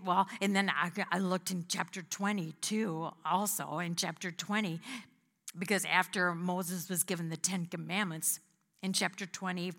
well, 0.04 0.26
and 0.40 0.56
then 0.56 0.70
I, 0.70 0.90
I 1.12 1.18
looked 1.18 1.50
in 1.50 1.66
chapter 1.68 2.02
22 2.02 3.10
also, 3.24 3.78
in 3.78 3.94
chapter 3.94 4.30
20, 4.30 4.80
because 5.58 5.84
after 5.84 6.34
Moses 6.34 6.88
was 6.88 7.04
given 7.04 7.28
the 7.28 7.36
Ten 7.36 7.66
Commandments, 7.66 8.40
in 8.82 8.92
chapter 8.92 9.26
20 9.26 9.72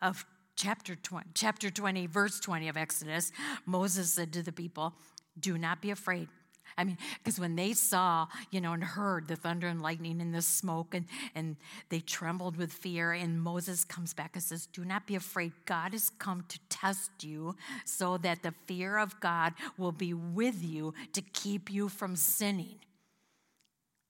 of 0.00 0.24
chapter 0.56 0.94
20, 0.94 1.30
chapter 1.34 1.70
20, 1.70 2.06
verse 2.06 2.40
20 2.40 2.68
of 2.68 2.76
Exodus, 2.76 3.32
Moses 3.66 4.12
said 4.12 4.32
to 4.32 4.42
the 4.42 4.52
people, 4.52 4.94
Do 5.38 5.58
not 5.58 5.82
be 5.82 5.90
afraid. 5.90 6.28
I 6.76 6.84
mean, 6.84 6.98
because 7.22 7.38
when 7.38 7.56
they 7.56 7.72
saw, 7.72 8.26
you 8.50 8.60
know, 8.60 8.72
and 8.72 8.82
heard 8.82 9.28
the 9.28 9.36
thunder 9.36 9.68
and 9.68 9.80
lightning 9.80 10.20
and 10.20 10.34
the 10.34 10.42
smoke, 10.42 10.94
and, 10.94 11.06
and 11.34 11.56
they 11.88 12.00
trembled 12.00 12.56
with 12.56 12.72
fear, 12.72 13.12
and 13.12 13.40
Moses 13.40 13.84
comes 13.84 14.12
back 14.12 14.32
and 14.34 14.42
says, 14.42 14.66
Do 14.66 14.84
not 14.84 15.06
be 15.06 15.14
afraid. 15.14 15.52
God 15.66 15.92
has 15.92 16.10
come 16.10 16.44
to 16.48 16.58
test 16.68 17.10
you 17.22 17.56
so 17.84 18.16
that 18.18 18.42
the 18.42 18.54
fear 18.66 18.98
of 18.98 19.20
God 19.20 19.54
will 19.78 19.92
be 19.92 20.14
with 20.14 20.62
you 20.64 20.94
to 21.12 21.22
keep 21.22 21.70
you 21.70 21.88
from 21.88 22.16
sinning. 22.16 22.76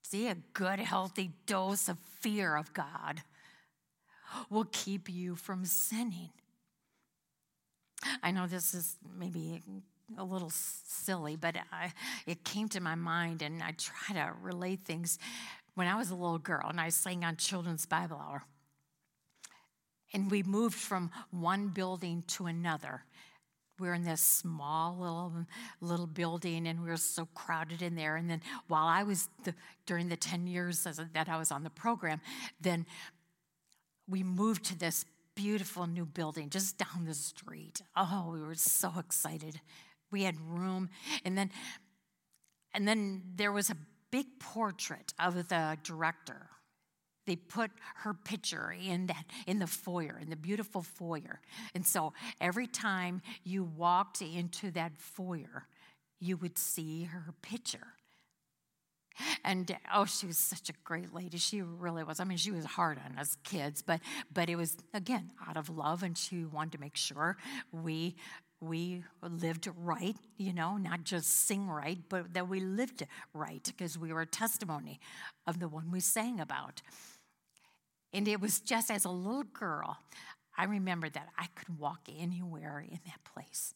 See, 0.01 0.27
a 0.27 0.35
good, 0.53 0.79
healthy 0.79 1.31
dose 1.45 1.89
of 1.89 1.97
fear 2.19 2.55
of 2.55 2.73
God 2.73 3.23
will 4.49 4.67
keep 4.71 5.09
you 5.09 5.35
from 5.35 5.65
sinning. 5.65 6.29
I 8.21 8.31
know 8.31 8.47
this 8.47 8.73
is 8.73 8.97
maybe 9.17 9.61
a 10.17 10.23
little 10.23 10.51
silly, 10.51 11.35
but 11.35 11.55
I, 11.71 11.93
it 12.25 12.43
came 12.43 12.69
to 12.69 12.79
my 12.79 12.95
mind, 12.95 13.41
and 13.41 13.61
I 13.61 13.71
try 13.71 14.15
to 14.15 14.33
relate 14.41 14.81
things. 14.81 15.17
When 15.75 15.87
I 15.87 15.95
was 15.95 16.09
a 16.09 16.15
little 16.15 16.37
girl, 16.37 16.67
and 16.69 16.79
I 16.79 16.89
sang 16.89 17.23
on 17.23 17.37
Children's 17.37 17.85
Bible 17.85 18.17
Hour, 18.17 18.43
and 20.13 20.31
we 20.31 20.43
moved 20.43 20.75
from 20.75 21.11
one 21.31 21.69
building 21.69 22.23
to 22.27 22.45
another. 22.45 23.03
we 23.79 23.87
were 23.87 23.93
in 23.93 24.05
this 24.05 24.21
small 24.21 24.95
little 24.97 25.45
little 25.81 26.07
building 26.07 26.67
and 26.67 26.81
we 26.81 26.89
were 26.89 26.95
so 26.97 27.27
crowded 27.33 27.81
in 27.81 27.95
there 27.95 28.15
and 28.15 28.29
then 28.29 28.41
while 28.67 28.87
i 28.87 29.03
was 29.03 29.27
the, 29.43 29.53
during 29.85 30.07
the 30.07 30.15
10 30.15 30.47
years 30.47 30.87
that 31.13 31.27
i 31.27 31.37
was 31.37 31.51
on 31.51 31.63
the 31.63 31.69
program 31.69 32.21
then 32.61 32.85
we 34.07 34.23
moved 34.23 34.63
to 34.63 34.79
this 34.79 35.05
beautiful 35.35 35.85
new 35.87 36.05
building 36.05 36.49
just 36.49 36.77
down 36.77 37.03
the 37.05 37.13
street 37.13 37.81
oh 37.97 38.29
we 38.31 38.41
were 38.41 38.55
so 38.55 38.93
excited 38.97 39.59
we 40.11 40.23
had 40.23 40.39
room. 40.39 40.89
And 41.23 41.37
then 41.37 41.51
and 42.73 42.87
then 42.87 43.23
there 43.35 43.53
was 43.53 43.69
a 43.69 43.77
big 44.11 44.25
portrait 44.39 45.13
of 45.17 45.47
the 45.47 45.77
director. 45.83 46.49
They 47.25 47.35
put 47.35 47.71
her 47.97 48.13
picture 48.13 48.71
in 48.71 49.07
that 49.07 49.25
in 49.47 49.59
the 49.59 49.67
foyer 49.67 50.19
in 50.21 50.29
the 50.29 50.35
beautiful 50.35 50.81
foyer. 50.81 51.39
And 51.73 51.85
so 51.85 52.13
every 52.39 52.67
time 52.67 53.21
you 53.43 53.63
walked 53.63 54.21
into 54.21 54.71
that 54.71 54.97
foyer 54.97 55.67
you 56.19 56.37
would 56.37 56.57
see 56.57 57.03
her 57.03 57.33
picture. 57.41 57.87
And 59.43 59.75
oh 59.93 60.05
she 60.05 60.27
was 60.27 60.37
such 60.37 60.69
a 60.69 60.73
great 60.83 61.13
lady. 61.13 61.37
She 61.37 61.61
really 61.61 62.03
was. 62.03 62.19
I 62.19 62.25
mean 62.25 62.37
she 62.37 62.51
was 62.51 62.65
hard 62.65 62.99
on 63.03 63.17
us 63.17 63.37
kids 63.43 63.81
but 63.81 64.01
but 64.33 64.49
it 64.49 64.57
was 64.57 64.77
again 64.93 65.31
out 65.47 65.57
of 65.57 65.69
love 65.69 66.03
and 66.03 66.17
she 66.17 66.45
wanted 66.45 66.73
to 66.73 66.79
make 66.79 66.97
sure 66.97 67.37
we 67.71 68.15
we 68.65 69.03
lived 69.21 69.69
right, 69.83 70.15
you 70.37 70.53
know, 70.53 70.77
not 70.77 71.03
just 71.03 71.47
sing 71.47 71.67
right, 71.67 71.99
but 72.09 72.33
that 72.33 72.47
we 72.47 72.59
lived 72.59 73.05
right 73.33 73.63
because 73.63 73.97
we 73.97 74.11
were 74.11 74.21
a 74.21 74.25
testimony 74.25 74.99
of 75.47 75.59
the 75.59 75.67
one 75.67 75.91
we 75.91 75.99
sang 75.99 76.39
about. 76.39 76.81
And 78.13 78.27
it 78.27 78.39
was 78.39 78.59
just 78.59 78.89
as 78.89 79.05
a 79.05 79.09
little 79.09 79.43
girl, 79.43 79.97
I 80.57 80.65
remember 80.65 81.09
that 81.09 81.29
I 81.37 81.47
could 81.55 81.77
walk 81.77 82.07
anywhere 82.17 82.79
in 82.79 82.99
that 83.05 83.23
place. 83.23 83.73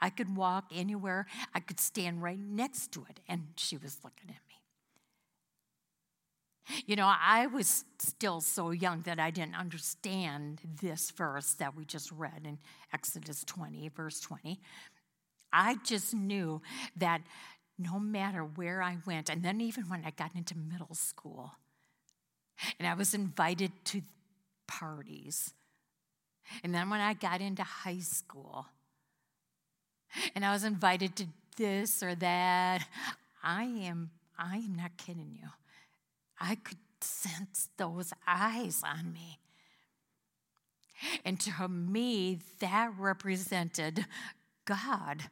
I 0.00 0.10
could 0.10 0.34
walk 0.36 0.66
anywhere, 0.74 1.26
I 1.54 1.60
could 1.60 1.78
stand 1.78 2.22
right 2.22 2.38
next 2.38 2.92
to 2.92 3.06
it, 3.10 3.20
and 3.28 3.48
she 3.56 3.76
was 3.76 3.98
looking 4.02 4.30
at 4.30 4.40
me. 4.48 4.49
You 6.86 6.96
know, 6.96 7.10
I 7.10 7.46
was 7.46 7.84
still 7.98 8.40
so 8.40 8.70
young 8.70 9.02
that 9.02 9.18
I 9.18 9.30
didn't 9.30 9.56
understand 9.56 10.60
this 10.80 11.10
verse 11.10 11.54
that 11.54 11.76
we 11.76 11.84
just 11.84 12.12
read 12.12 12.42
in 12.44 12.58
Exodus 12.92 13.44
20, 13.44 13.88
verse 13.88 14.20
20. 14.20 14.60
I 15.52 15.76
just 15.84 16.14
knew 16.14 16.62
that 16.96 17.22
no 17.78 17.98
matter 17.98 18.42
where 18.42 18.82
I 18.82 18.98
went, 19.06 19.30
and 19.30 19.42
then 19.42 19.60
even 19.60 19.88
when 19.88 20.04
I 20.04 20.10
got 20.10 20.34
into 20.34 20.56
middle 20.56 20.94
school, 20.94 21.52
and 22.78 22.86
I 22.86 22.94
was 22.94 23.14
invited 23.14 23.72
to 23.86 24.02
parties. 24.66 25.54
And 26.62 26.74
then 26.74 26.90
when 26.90 27.00
I 27.00 27.14
got 27.14 27.40
into 27.40 27.62
high 27.62 28.00
school, 28.00 28.66
and 30.34 30.44
I 30.44 30.52
was 30.52 30.64
invited 30.64 31.16
to 31.16 31.26
this 31.56 32.02
or 32.02 32.14
that, 32.16 32.86
I 33.42 33.64
am 33.64 34.10
I 34.38 34.56
am 34.56 34.74
not 34.76 34.96
kidding 34.96 35.36
you. 35.40 35.48
I 36.40 36.56
could 36.56 36.78
sense 37.00 37.68
those 37.76 38.12
eyes 38.26 38.82
on 38.84 39.12
me. 39.12 39.38
And 41.24 41.40
to 41.40 41.68
me, 41.68 42.38
that 42.60 42.92
represented 42.98 44.06
God 44.64 45.24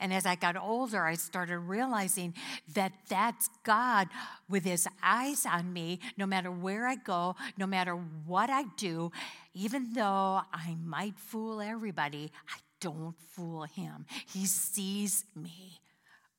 and 0.00 0.12
as 0.12 0.26
I 0.26 0.36
got 0.36 0.56
older, 0.56 1.04
I 1.04 1.14
started 1.14 1.58
realizing 1.58 2.34
that 2.74 2.92
that's 3.08 3.50
God 3.64 4.08
with 4.48 4.64
his 4.64 4.86
eyes 5.02 5.44
on 5.44 5.72
me, 5.72 5.98
no 6.16 6.24
matter 6.24 6.50
where 6.50 6.86
I 6.86 6.94
go, 6.94 7.34
no 7.56 7.66
matter 7.66 7.94
what 7.94 8.48
I 8.48 8.64
do, 8.76 9.10
even 9.54 9.94
though 9.94 10.42
I 10.52 10.76
might 10.84 11.18
fool 11.18 11.60
everybody, 11.60 12.30
I 12.48 12.58
don't 12.80 13.16
fool 13.32 13.64
him. 13.64 14.06
He 14.32 14.46
sees 14.46 15.24
me 15.34 15.80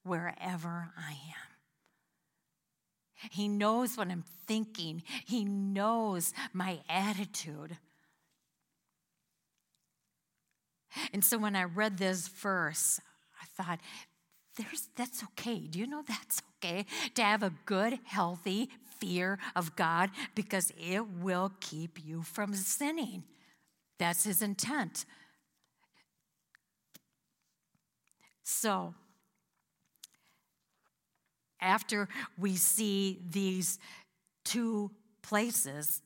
wherever 0.03 0.93
I 0.97 1.11
am. 1.11 1.48
He 3.31 3.47
knows 3.47 3.97
what 3.97 4.09
I'm 4.09 4.23
thinking, 4.47 5.03
He 5.25 5.43
knows 5.45 6.33
my 6.53 6.79
attitude. 6.89 7.77
And 11.13 11.23
so 11.23 11.37
when 11.37 11.55
I 11.55 11.63
read 11.63 11.97
this 11.97 12.27
verse, 12.27 12.99
I 13.41 13.45
thought, 13.61 13.79
there's, 14.57 14.89
that's 14.95 15.23
okay. 15.23 15.59
Do 15.59 15.79
you 15.79 15.87
know 15.87 16.03
that's 16.07 16.41
okay? 16.57 16.85
To 17.15 17.21
have 17.21 17.43
a 17.43 17.53
good, 17.65 17.99
healthy 18.03 18.69
fear 18.99 19.39
of 19.55 19.75
God 19.75 20.09
because 20.35 20.73
it 20.77 21.07
will 21.07 21.53
keep 21.61 22.03
you 22.03 22.23
from 22.23 22.53
sinning. 22.53 23.23
That's 23.97 24.23
his 24.23 24.41
intent. 24.41 25.05
So, 28.43 28.95
after 31.61 32.07
we 32.37 32.55
see 32.55 33.19
these 33.29 33.79
two 34.45 34.91
places, 35.21 36.01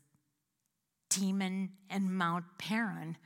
Teman 1.09 1.69
and 1.89 2.17
Mount 2.17 2.45
Paran, 2.57 3.17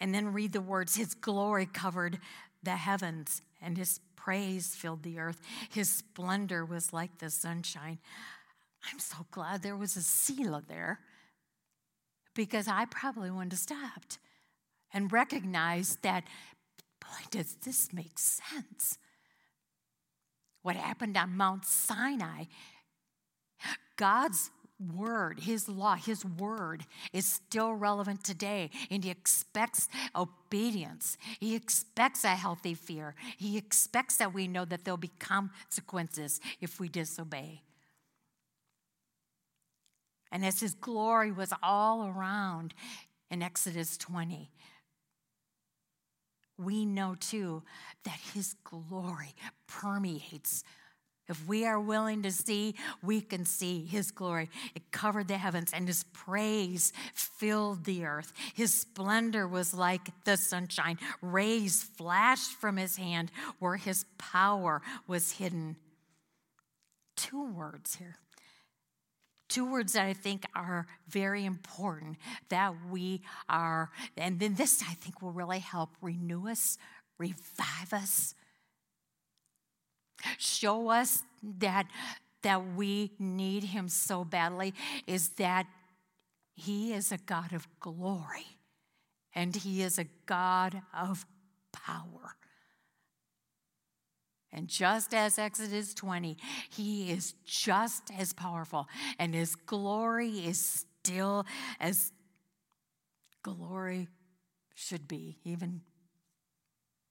and 0.00 0.14
then 0.14 0.32
read 0.32 0.52
the 0.52 0.60
words, 0.60 0.96
His 0.96 1.14
glory 1.14 1.66
covered 1.66 2.18
the 2.62 2.76
heavens, 2.76 3.42
and 3.60 3.76
his 3.76 4.00
praise 4.16 4.74
filled 4.74 5.02
the 5.02 5.18
earth. 5.18 5.40
His 5.70 5.90
splendor 5.90 6.64
was 6.64 6.92
like 6.92 7.18
the 7.18 7.30
sunshine. 7.30 7.98
I'm 8.90 8.98
so 8.98 9.26
glad 9.30 9.62
there 9.62 9.76
was 9.76 9.96
a 9.96 10.02
Selah 10.02 10.62
there 10.68 11.00
because 12.34 12.68
I 12.68 12.84
probably 12.86 13.30
wouldn't 13.30 13.52
have 13.52 13.60
stopped 13.60 14.18
and 14.92 15.12
recognized 15.12 16.02
that, 16.02 16.24
boy, 17.00 17.24
does 17.30 17.54
this 17.64 17.92
make 17.92 18.18
sense? 18.18 18.98
What 20.62 20.76
happened 20.76 21.16
on 21.16 21.36
Mount 21.36 21.64
Sinai? 21.64 22.44
God's 23.96 24.50
word, 24.94 25.40
his 25.40 25.68
law, 25.68 25.94
his 25.94 26.24
word 26.24 26.84
is 27.12 27.26
still 27.26 27.72
relevant 27.72 28.24
today. 28.24 28.70
And 28.90 29.04
he 29.04 29.10
expects 29.10 29.88
obedience. 30.14 31.16
He 31.40 31.54
expects 31.54 32.24
a 32.24 32.28
healthy 32.28 32.74
fear. 32.74 33.14
He 33.36 33.56
expects 33.56 34.16
that 34.16 34.34
we 34.34 34.48
know 34.48 34.64
that 34.64 34.84
there'll 34.84 34.98
be 34.98 35.10
consequences 35.18 36.40
if 36.60 36.80
we 36.80 36.88
disobey. 36.88 37.62
And 40.30 40.44
as 40.44 40.60
his 40.60 40.74
glory 40.74 41.30
was 41.30 41.52
all 41.62 42.06
around 42.06 42.72
in 43.30 43.42
Exodus 43.42 43.96
20, 43.98 44.50
we 46.58 46.84
know 46.84 47.16
too 47.18 47.62
that 48.04 48.18
his 48.34 48.54
glory 48.64 49.34
permeates 49.66 50.64
if 51.28 51.46
we 51.46 51.64
are 51.64 51.80
willing 51.80 52.22
to 52.24 52.30
see, 52.32 52.74
we 53.02 53.20
can 53.20 53.44
see 53.44 53.86
his 53.86 54.10
glory. 54.10 54.50
It 54.74 54.90
covered 54.90 55.28
the 55.28 55.38
heavens, 55.38 55.72
and 55.72 55.86
his 55.86 56.04
praise 56.12 56.92
filled 57.14 57.84
the 57.84 58.04
earth. 58.04 58.32
His 58.54 58.74
splendor 58.74 59.46
was 59.46 59.72
like 59.72 60.10
the 60.24 60.36
sunshine. 60.36 60.98
Rays 61.22 61.82
flashed 61.82 62.50
from 62.50 62.76
his 62.76 62.96
hand 62.96 63.30
where 63.60 63.76
his 63.76 64.04
power 64.18 64.82
was 65.06 65.32
hidden. 65.32 65.76
Two 67.16 67.50
words 67.52 67.96
here. 67.96 68.16
Two 69.52 69.70
words 69.70 69.92
that 69.92 70.06
I 70.06 70.14
think 70.14 70.46
are 70.54 70.86
very 71.08 71.44
important 71.44 72.16
that 72.48 72.72
we 72.90 73.20
are, 73.50 73.90
and 74.16 74.40
then 74.40 74.54
this 74.54 74.82
I 74.82 74.94
think 74.94 75.20
will 75.20 75.32
really 75.32 75.58
help 75.58 75.90
renew 76.00 76.48
us, 76.48 76.78
revive 77.18 77.92
us, 77.92 78.34
show 80.38 80.88
us 80.88 81.24
that 81.58 81.86
that 82.40 82.74
we 82.74 83.10
need 83.18 83.64
him 83.64 83.88
so 83.88 84.24
badly 84.24 84.72
is 85.06 85.28
that 85.36 85.66
he 86.54 86.94
is 86.94 87.12
a 87.12 87.18
God 87.18 87.52
of 87.52 87.68
glory 87.78 88.56
and 89.34 89.54
he 89.54 89.82
is 89.82 89.98
a 89.98 90.06
God 90.24 90.80
of 90.98 91.26
power. 91.74 92.36
And 94.52 94.68
just 94.68 95.14
as 95.14 95.38
Exodus 95.38 95.94
20, 95.94 96.36
he 96.70 97.10
is 97.10 97.34
just 97.44 98.10
as 98.18 98.32
powerful, 98.32 98.86
and 99.18 99.34
his 99.34 99.54
glory 99.54 100.30
is 100.30 100.84
still 101.04 101.46
as 101.80 102.12
glory 103.42 104.08
should 104.74 105.08
be, 105.08 105.38
even 105.44 105.80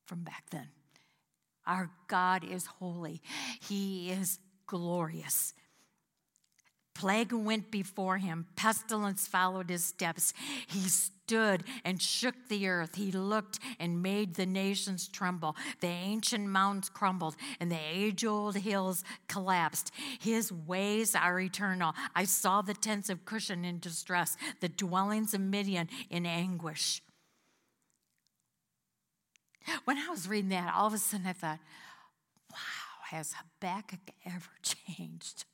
from 0.06 0.24
back 0.24 0.44
then. 0.52 0.70
Our 1.66 1.90
God 2.08 2.44
is 2.44 2.66
holy, 2.66 3.22
He 3.68 4.12
is 4.12 4.40
glorious. 4.66 5.54
Plague 6.94 7.34
went 7.34 7.72
before 7.72 8.18
him, 8.18 8.48
pestilence 8.56 9.28
followed 9.28 9.70
his 9.70 9.86
steps. 9.86 10.34
He 10.68 10.82
stood 10.82 11.64
and 11.86 12.02
shook 12.02 12.36
the 12.50 12.68
earth. 12.68 12.96
He 12.96 13.12
looked 13.12 13.60
and 13.80 14.04
made 14.04 14.36
the 14.36 14.46
nations 14.46 15.08
tremble. 15.08 15.56
The 15.80 15.88
ancient 15.88 16.48
mountains 16.48 16.90
crumbled 16.90 17.36
and 17.60 17.72
the 17.72 17.80
age 17.80 18.26
old 18.26 18.58
hills 18.58 19.04
collapsed. 19.28 19.92
His 20.20 20.52
ways 20.52 21.16
are 21.16 21.40
eternal. 21.40 21.94
I 22.16 22.26
saw 22.26 22.62
the 22.62 22.74
tents 22.74 23.10
of 23.10 23.26
Cushan 23.26 23.64
in 23.64 23.80
distress, 23.80 24.36
the 24.60 24.70
dwellings 24.70 25.34
of 25.34 25.42
Midian 25.42 25.90
in 26.10 26.26
anguish. 26.26 27.02
When 29.86 29.98
I 29.98 30.10
was 30.10 30.28
reading 30.28 30.50
that, 30.50 30.74
all 30.76 30.88
of 30.88 30.94
a 30.94 30.98
sudden 30.98 31.28
I 31.28 31.34
thought, 31.34 31.60
wow, 32.52 32.58
has 33.10 33.34
Habakkuk 33.34 34.12
ever 34.26 34.50
changed? 34.62 35.46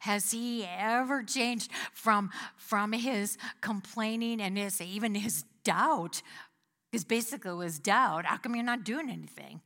Has 0.00 0.30
he 0.30 0.64
ever 0.64 1.22
changed 1.22 1.70
from, 1.92 2.30
from 2.56 2.92
his 2.92 3.38
complaining 3.60 4.40
and 4.40 4.56
his 4.56 4.80
even 4.80 5.14
his 5.14 5.44
doubt? 5.64 6.22
Because 6.90 7.04
basically 7.04 7.50
it 7.50 7.54
was 7.54 7.78
doubt. 7.78 8.26
How 8.26 8.36
come 8.36 8.54
you're 8.54 8.64
not 8.64 8.84
doing 8.84 9.10
anything? 9.10 9.60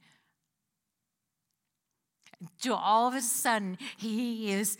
To 2.62 2.74
all 2.74 3.08
of 3.08 3.14
a 3.14 3.20
sudden, 3.20 3.76
he 3.98 4.50
is 4.50 4.78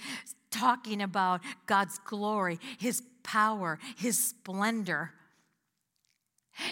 talking 0.50 1.02
about 1.02 1.42
God's 1.66 1.98
glory, 1.98 2.58
his 2.78 3.02
power, 3.22 3.78
his 3.96 4.18
splendor. 4.18 5.12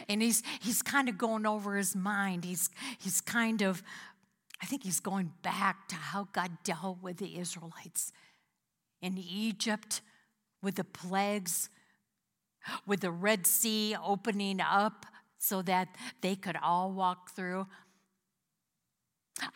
And 0.09 0.22
he's, 0.22 0.42
he's 0.61 0.83
kind 0.83 1.09
of 1.09 1.16
going 1.18 1.46
over 1.46 1.76
his 1.76 1.94
mind. 1.94 2.44
He's, 2.44 2.70
he's 2.98 3.20
kind 3.20 3.62
of, 3.62 3.83
I 4.62 4.66
think 4.66 4.83
he's 4.83 5.00
going 5.00 5.33
back 5.42 5.88
to 5.88 5.94
how 5.94 6.28
God 6.33 6.50
dealt 6.64 7.02
with 7.02 7.18
the 7.18 7.38
Israelites 7.38 8.12
in 9.00 9.18
Egypt 9.18 10.00
with 10.62 10.76
the 10.76 10.84
plagues, 10.84 11.68
with 12.87 13.00
the 13.00 13.11
Red 13.11 13.46
Sea 13.46 13.96
opening 14.04 14.61
up 14.61 15.06
so 15.38 15.62
that 15.62 15.88
they 16.20 16.34
could 16.34 16.56
all 16.62 16.92
walk 16.92 17.30
through. 17.30 17.66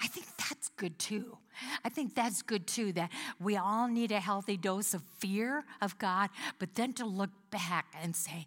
I 0.01 0.07
think 0.07 0.27
that's 0.37 0.69
good 0.69 0.99
too. 0.99 1.39
I 1.85 1.89
think 1.89 2.15
that's 2.15 2.43
good 2.43 2.67
too, 2.67 2.93
that 2.93 3.11
we 3.41 3.57
all 3.57 3.89
need 3.89 4.13
a 4.13 4.21
healthy 4.21 4.57
dose 4.57 4.95
of 4.95 5.03
fear 5.19 5.65
of 5.81 5.99
God, 5.99 6.31
but 6.59 6.75
then 6.77 6.93
to 6.95 7.05
look 7.05 7.31
back 7.51 7.87
and 8.01 8.15
say, 8.15 8.47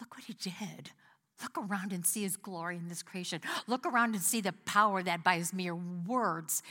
look 0.00 0.16
what 0.16 0.24
He 0.24 0.32
did. 0.32 0.90
Look 1.42 1.56
around 1.56 1.92
and 1.92 2.04
see 2.04 2.22
His 2.22 2.36
glory 2.36 2.76
in 2.76 2.88
this 2.88 3.02
creation. 3.02 3.40
Look 3.66 3.86
around 3.86 4.14
and 4.14 4.22
see 4.22 4.40
the 4.40 4.54
power 4.64 5.02
that 5.02 5.22
by 5.22 5.36
His 5.36 5.52
mere 5.52 5.74
words 5.74 6.62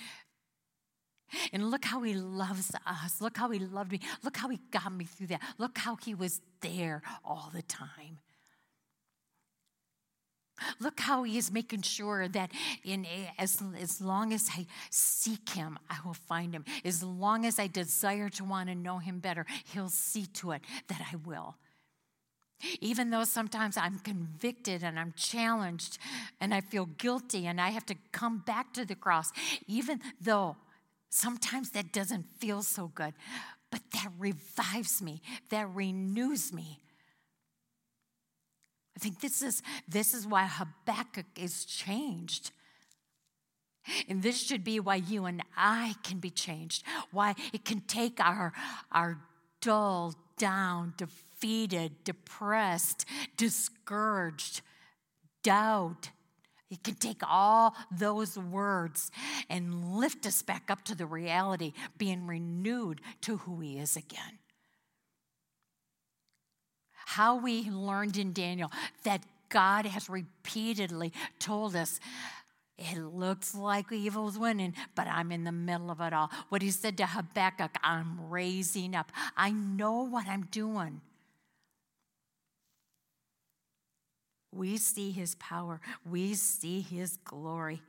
and 1.54 1.70
look 1.72 1.86
how 1.86 2.02
he 2.02 2.14
loves 2.14 2.72
us. 2.86 3.22
Look 3.22 3.38
how 3.38 3.50
he 3.50 3.60
loved 3.60 3.92
me. 3.92 4.00
Look 4.24 4.38
how 4.38 4.50
he 4.50 4.60
got 4.72 4.94
me 4.94 5.06
through 5.06 5.28
that. 5.28 5.42
Look 5.58 5.78
how 5.78 5.96
he 5.96 6.16
was 6.16 6.42
there 6.62 7.02
all 7.24 7.52
the 7.54 7.62
time. 7.62 8.20
Look 10.80 11.00
how 11.00 11.24
he 11.24 11.38
is 11.38 11.52
making 11.52 11.84
sure 11.84 12.28
that 12.28 12.52
in 12.84 13.06
as, 13.38 13.62
as 13.80 14.02
long 14.02 14.34
as 14.34 14.50
I 14.56 14.66
seek 14.90 15.50
him, 15.50 15.80
I 15.90 15.98
will 16.06 16.14
find 16.14 16.54
him. 16.54 16.66
As 16.84 17.04
long 17.04 17.46
as 17.46 17.60
I 17.60 17.68
desire 17.68 18.30
to 18.30 18.44
want 18.44 18.70
to 18.70 18.76
know 18.76 18.98
him 18.98 19.20
better, 19.20 19.46
he'll 19.74 19.90
see 19.90 20.26
to 20.26 20.52
it 20.52 20.62
that 20.88 21.02
I 21.12 21.16
will. 21.16 21.56
Even 22.82 23.10
though 23.10 23.24
sometimes 23.24 23.78
I'm 23.78 24.00
convicted 24.00 24.84
and 24.84 25.00
I'm 25.00 25.14
challenged 25.16 25.98
and 26.42 26.54
I 26.54 26.60
feel 26.60 26.86
guilty 26.86 27.48
and 27.48 27.62
I 27.62 27.70
have 27.70 27.86
to 27.86 27.96
come 28.12 28.40
back 28.40 28.74
to 28.74 28.84
the 28.84 28.96
cross, 28.96 29.32
even 29.66 30.02
though 30.20 30.58
Sometimes 31.10 31.72
that 31.72 31.92
doesn't 31.92 32.26
feel 32.40 32.62
so 32.62 32.92
good, 32.94 33.14
but 33.72 33.82
that 33.94 34.12
revives 34.18 35.02
me, 35.02 35.22
that 35.50 35.68
renews 35.74 36.54
me. 36.54 36.80
I 38.96 39.00
think 39.00 39.22
this 39.22 39.42
is, 39.42 39.62
this 39.88 40.14
is 40.14 40.28
why 40.28 40.46
Habakkuk 40.46 41.26
is 41.38 41.66
changed. 41.66 42.52
And 44.08 44.22
this 44.22 44.40
should 44.40 44.64
be 44.64 44.80
why 44.80 44.96
you 44.96 45.26
and 45.26 45.42
I 45.56 45.96
can 46.04 46.20
be 46.20 46.30
changed, 46.30 46.84
why 47.12 47.36
it 47.54 47.66
can 47.66 47.82
take 47.82 48.20
our, 48.20 48.54
our 48.92 49.20
dull, 49.62 50.14
down, 50.38 50.94
defeated, 50.98 52.04
depressed, 52.04 53.06
discouraged, 53.38 54.62
doubt, 55.44 56.10
he 56.70 56.76
can 56.76 56.94
take 56.94 57.22
all 57.28 57.76
those 57.92 58.38
words 58.38 59.10
and 59.50 59.96
lift 59.96 60.28
us 60.28 60.44
back 60.44 60.70
up 60.70 60.84
to 60.86 60.96
the 60.96 61.08
reality, 61.08 61.74
being 61.98 62.28
renewed 62.28 63.02
to 63.22 63.38
who 63.38 63.60
He 63.60 63.80
is 63.80 63.98
again. 63.98 64.38
How 66.94 67.36
we 67.36 67.64
learned 67.72 68.18
in 68.18 68.34
Daniel 68.34 68.72
that 69.04 69.24
God 69.50 69.88
has 69.88 70.10
repeatedly 70.10 71.12
told 71.40 71.76
us 71.76 72.00
it 72.78 73.00
looks 73.00 73.56
like 73.56 73.92
evil's 73.92 74.38
winning, 74.38 74.76
but 74.96 75.08
I'm 75.08 75.32
in 75.32 75.44
the 75.44 75.52
middle 75.52 75.90
of 75.90 76.00
it 76.00 76.14
all. 76.14 76.30
What 76.50 76.62
he 76.62 76.70
said 76.70 76.98
to 76.98 77.08
Habakkuk, 77.08 77.76
I'm 77.84 78.30
raising 78.30 78.96
up. 78.96 79.12
I 79.36 79.52
know 79.52 80.04
what 80.04 80.28
I'm 80.28 80.44
doing. 80.52 81.02
We 84.52 84.78
see 84.78 85.12
his 85.12 85.36
power, 85.36 85.80
we 86.10 86.34
see 86.34 86.82
his 86.82 87.18
glory. 87.18 87.82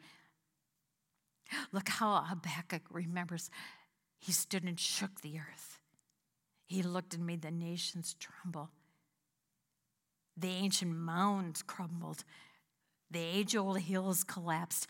Look 1.72 1.88
how 1.88 2.22
Habakkuk 2.22 2.82
remembers 2.90 3.50
he 4.18 4.32
stood 4.32 4.64
and 4.64 4.78
shook 4.78 5.20
the 5.20 5.38
earth. 5.38 5.78
He 6.66 6.82
looked 6.82 7.14
and 7.14 7.26
made 7.26 7.42
the 7.42 7.50
nations 7.50 8.14
tremble. 8.20 8.70
The 10.36 10.48
ancient 10.48 10.94
mounds 10.94 11.62
crumbled, 11.62 12.24
the 13.10 13.20
age 13.20 13.56
old 13.56 13.80
hills 13.80 14.22
collapsed. 14.22 14.86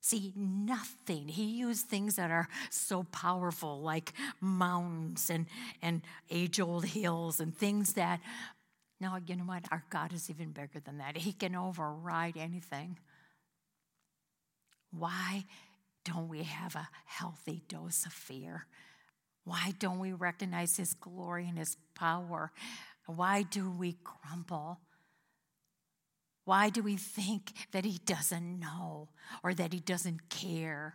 See, 0.00 0.32
nothing. 0.36 1.28
He 1.28 1.44
used 1.44 1.86
things 1.86 2.16
that 2.16 2.30
are 2.30 2.48
so 2.70 3.04
powerful, 3.04 3.80
like 3.80 4.12
mountains 4.40 5.30
and, 5.30 5.46
and 5.80 6.02
age 6.28 6.60
old 6.60 6.84
hills, 6.84 7.38
and 7.40 7.56
things 7.56 7.92
that 7.94 8.20
no, 9.02 9.18
you 9.26 9.34
know 9.34 9.42
what? 9.44 9.64
Our 9.72 9.82
God 9.90 10.12
is 10.12 10.30
even 10.30 10.52
bigger 10.52 10.78
than 10.78 10.98
that. 10.98 11.16
He 11.16 11.32
can 11.32 11.56
override 11.56 12.36
anything. 12.36 12.98
Why 14.92 15.44
don't 16.04 16.28
we 16.28 16.44
have 16.44 16.76
a 16.76 16.88
healthy 17.06 17.64
dose 17.68 18.06
of 18.06 18.12
fear? 18.12 18.66
Why 19.44 19.74
don't 19.80 19.98
we 19.98 20.12
recognize 20.12 20.76
His 20.76 20.94
glory 20.94 21.48
and 21.48 21.58
His 21.58 21.76
power? 21.96 22.52
Why 23.06 23.42
do 23.42 23.68
we 23.68 23.96
grumble? 24.04 24.78
Why 26.44 26.70
do 26.70 26.80
we 26.80 26.96
think 26.96 27.52
that 27.72 27.84
He 27.84 27.98
doesn't 28.06 28.60
know 28.60 29.08
or 29.42 29.52
that 29.52 29.72
He 29.72 29.80
doesn't 29.80 30.30
care? 30.30 30.94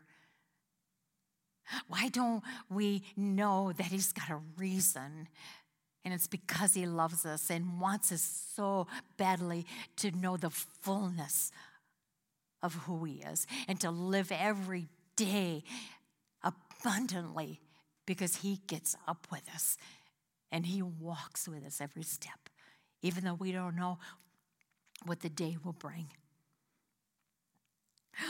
Why 1.89 2.07
don't 2.07 2.41
we 2.69 3.03
know 3.17 3.73
that 3.73 3.87
He's 3.87 4.13
got 4.13 4.29
a 4.29 4.39
reason 4.55 5.27
and 6.03 6.13
it's 6.13 6.27
because 6.27 6.73
He 6.73 6.85
loves 6.85 7.25
us 7.25 7.49
and 7.49 7.79
wants 7.79 8.11
us 8.11 8.21
so 8.55 8.87
badly 9.17 9.65
to 9.97 10.11
know 10.11 10.37
the 10.37 10.49
fullness 10.49 11.51
of 12.61 12.73
who 12.73 13.03
He 13.03 13.21
is 13.21 13.45
and 13.67 13.79
to 13.81 13.91
live 13.91 14.31
every 14.31 14.87
day 15.15 15.63
abundantly 16.43 17.59
because 18.05 18.37
He 18.37 18.61
gets 18.67 18.95
up 19.07 19.27
with 19.31 19.47
us 19.53 19.77
and 20.51 20.65
He 20.65 20.81
walks 20.81 21.47
with 21.47 21.65
us 21.65 21.81
every 21.81 22.03
step, 22.03 22.49
even 23.01 23.23
though 23.23 23.33
we 23.33 23.51
don't 23.51 23.75
know 23.75 23.97
what 25.05 25.21
the 25.21 25.29
day 25.29 25.57
will 25.63 25.73
bring. 25.73 26.07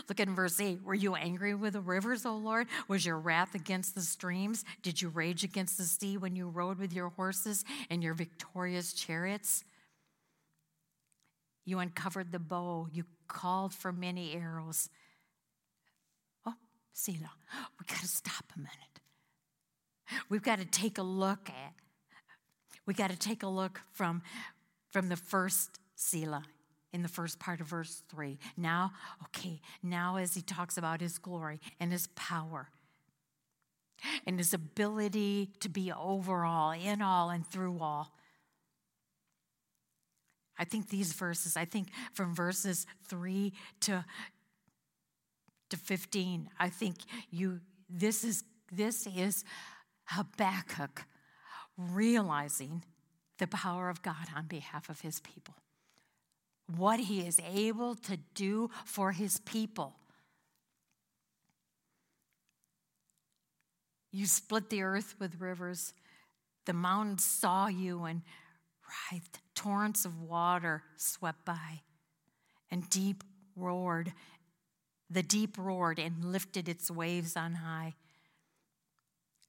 Look 0.08 0.20
at 0.20 0.28
verse 0.30 0.60
8. 0.60 0.84
Were 0.84 0.94
you 0.94 1.16
angry 1.16 1.54
with 1.54 1.74
the 1.74 1.82
rivers, 1.82 2.26
O 2.26 2.36
Lord? 2.36 2.68
Was 2.88 3.06
your 3.06 3.18
wrath 3.18 3.56
against 3.56 3.96
the 3.96 4.02
streams? 4.02 4.66
Did 4.82 5.02
you 5.02 5.10
rage 5.10 5.44
against 5.44 5.78
the 5.78 5.84
sea 5.84 6.18
when 6.18 6.36
you 6.36 6.50
rode 6.50 6.80
with 6.80 6.94
your 6.94 7.10
horses 7.10 7.64
and 7.90 8.04
your 8.04 8.14
victorious 8.14 8.94
chariots? 8.94 9.64
You 11.66 11.80
uncovered 11.80 12.32
the 12.32 12.40
bow. 12.40 12.88
You 12.92 13.06
called 13.28 13.74
for 13.74 13.92
many 13.92 14.34
arrows. 14.34 14.90
Oh, 16.46 16.56
Selah, 16.94 17.32
we 17.80 17.86
got 17.88 18.00
to 18.00 18.08
stop 18.08 18.46
a 18.56 18.60
minute. 18.60 18.72
We've 20.30 20.44
got 20.44 20.60
to 20.60 20.66
take 20.66 20.98
a 20.98 21.04
look 21.04 21.50
at, 21.50 21.74
we 22.86 22.94
got 22.94 23.10
to 23.10 23.18
take 23.18 23.44
a 23.44 23.48
look 23.48 23.82
from, 23.92 24.22
from 24.92 25.10
the 25.10 25.18
first 25.18 25.80
Selah 25.96 26.46
in 26.98 27.04
the 27.04 27.08
first 27.08 27.38
part 27.38 27.62
of 27.62 27.68
verse 27.68 28.02
3. 28.10 28.40
Now, 28.58 28.92
okay, 29.26 29.62
now 29.84 30.16
as 30.16 30.34
he 30.34 30.42
talks 30.42 30.80
about 30.80 31.00
his 31.00 31.20
glory 31.20 31.62
and 31.80 31.92
his 31.92 32.08
power 32.16 32.70
and 34.26 34.40
his 34.40 34.52
ability 34.52 35.52
to 35.60 35.70
be 35.70 35.92
over 35.92 36.44
all, 36.44 36.72
in 36.72 37.04
all, 37.04 37.30
and 37.30 37.46
through 37.46 37.78
all. 37.80 38.14
I 40.58 40.64
think 40.64 40.90
these 40.90 41.14
verses, 41.14 41.56
I 41.56 41.66
think 41.66 41.90
from 42.14 42.34
verses 42.34 42.88
3 43.10 43.54
to, 43.82 44.04
to 45.70 45.78
15, 45.78 46.50
I 46.60 46.70
think 46.70 46.96
you 47.30 47.62
this 47.88 48.24
is 48.24 48.44
this 48.72 49.08
is 49.16 49.46
Habakkuk 50.06 51.06
realizing 51.78 52.84
the 53.38 53.48
power 53.48 53.90
of 53.90 54.02
God 54.02 54.28
on 54.36 54.48
behalf 54.48 54.90
of 54.90 55.02
his 55.02 55.22
people 55.22 55.54
what 56.76 57.00
he 57.00 57.22
is 57.22 57.40
able 57.54 57.96
to 57.96 58.18
do 58.34 58.70
for 58.86 59.12
his 59.12 59.40
people. 59.40 59.96
You 64.12 64.26
split 64.26 64.70
the 64.70 64.82
earth 64.82 65.16
with 65.20 65.40
rivers. 65.40 65.94
The 66.66 66.74
mountains 66.74 67.24
saw 67.24 67.68
you 67.68 68.04
and 68.04 68.24
writhed. 69.12 69.40
Torrents 69.54 70.06
of 70.06 70.22
water 70.22 70.84
swept 70.98 71.46
by, 71.46 71.82
and 72.70 72.90
deep 72.90 73.24
roared. 73.56 74.14
The 75.10 75.24
deep 75.24 75.58
roared 75.58 76.00
and 76.00 76.26
lifted 76.26 76.68
its 76.68 76.92
waves 76.92 77.36
on 77.36 77.56
high. 77.56 77.96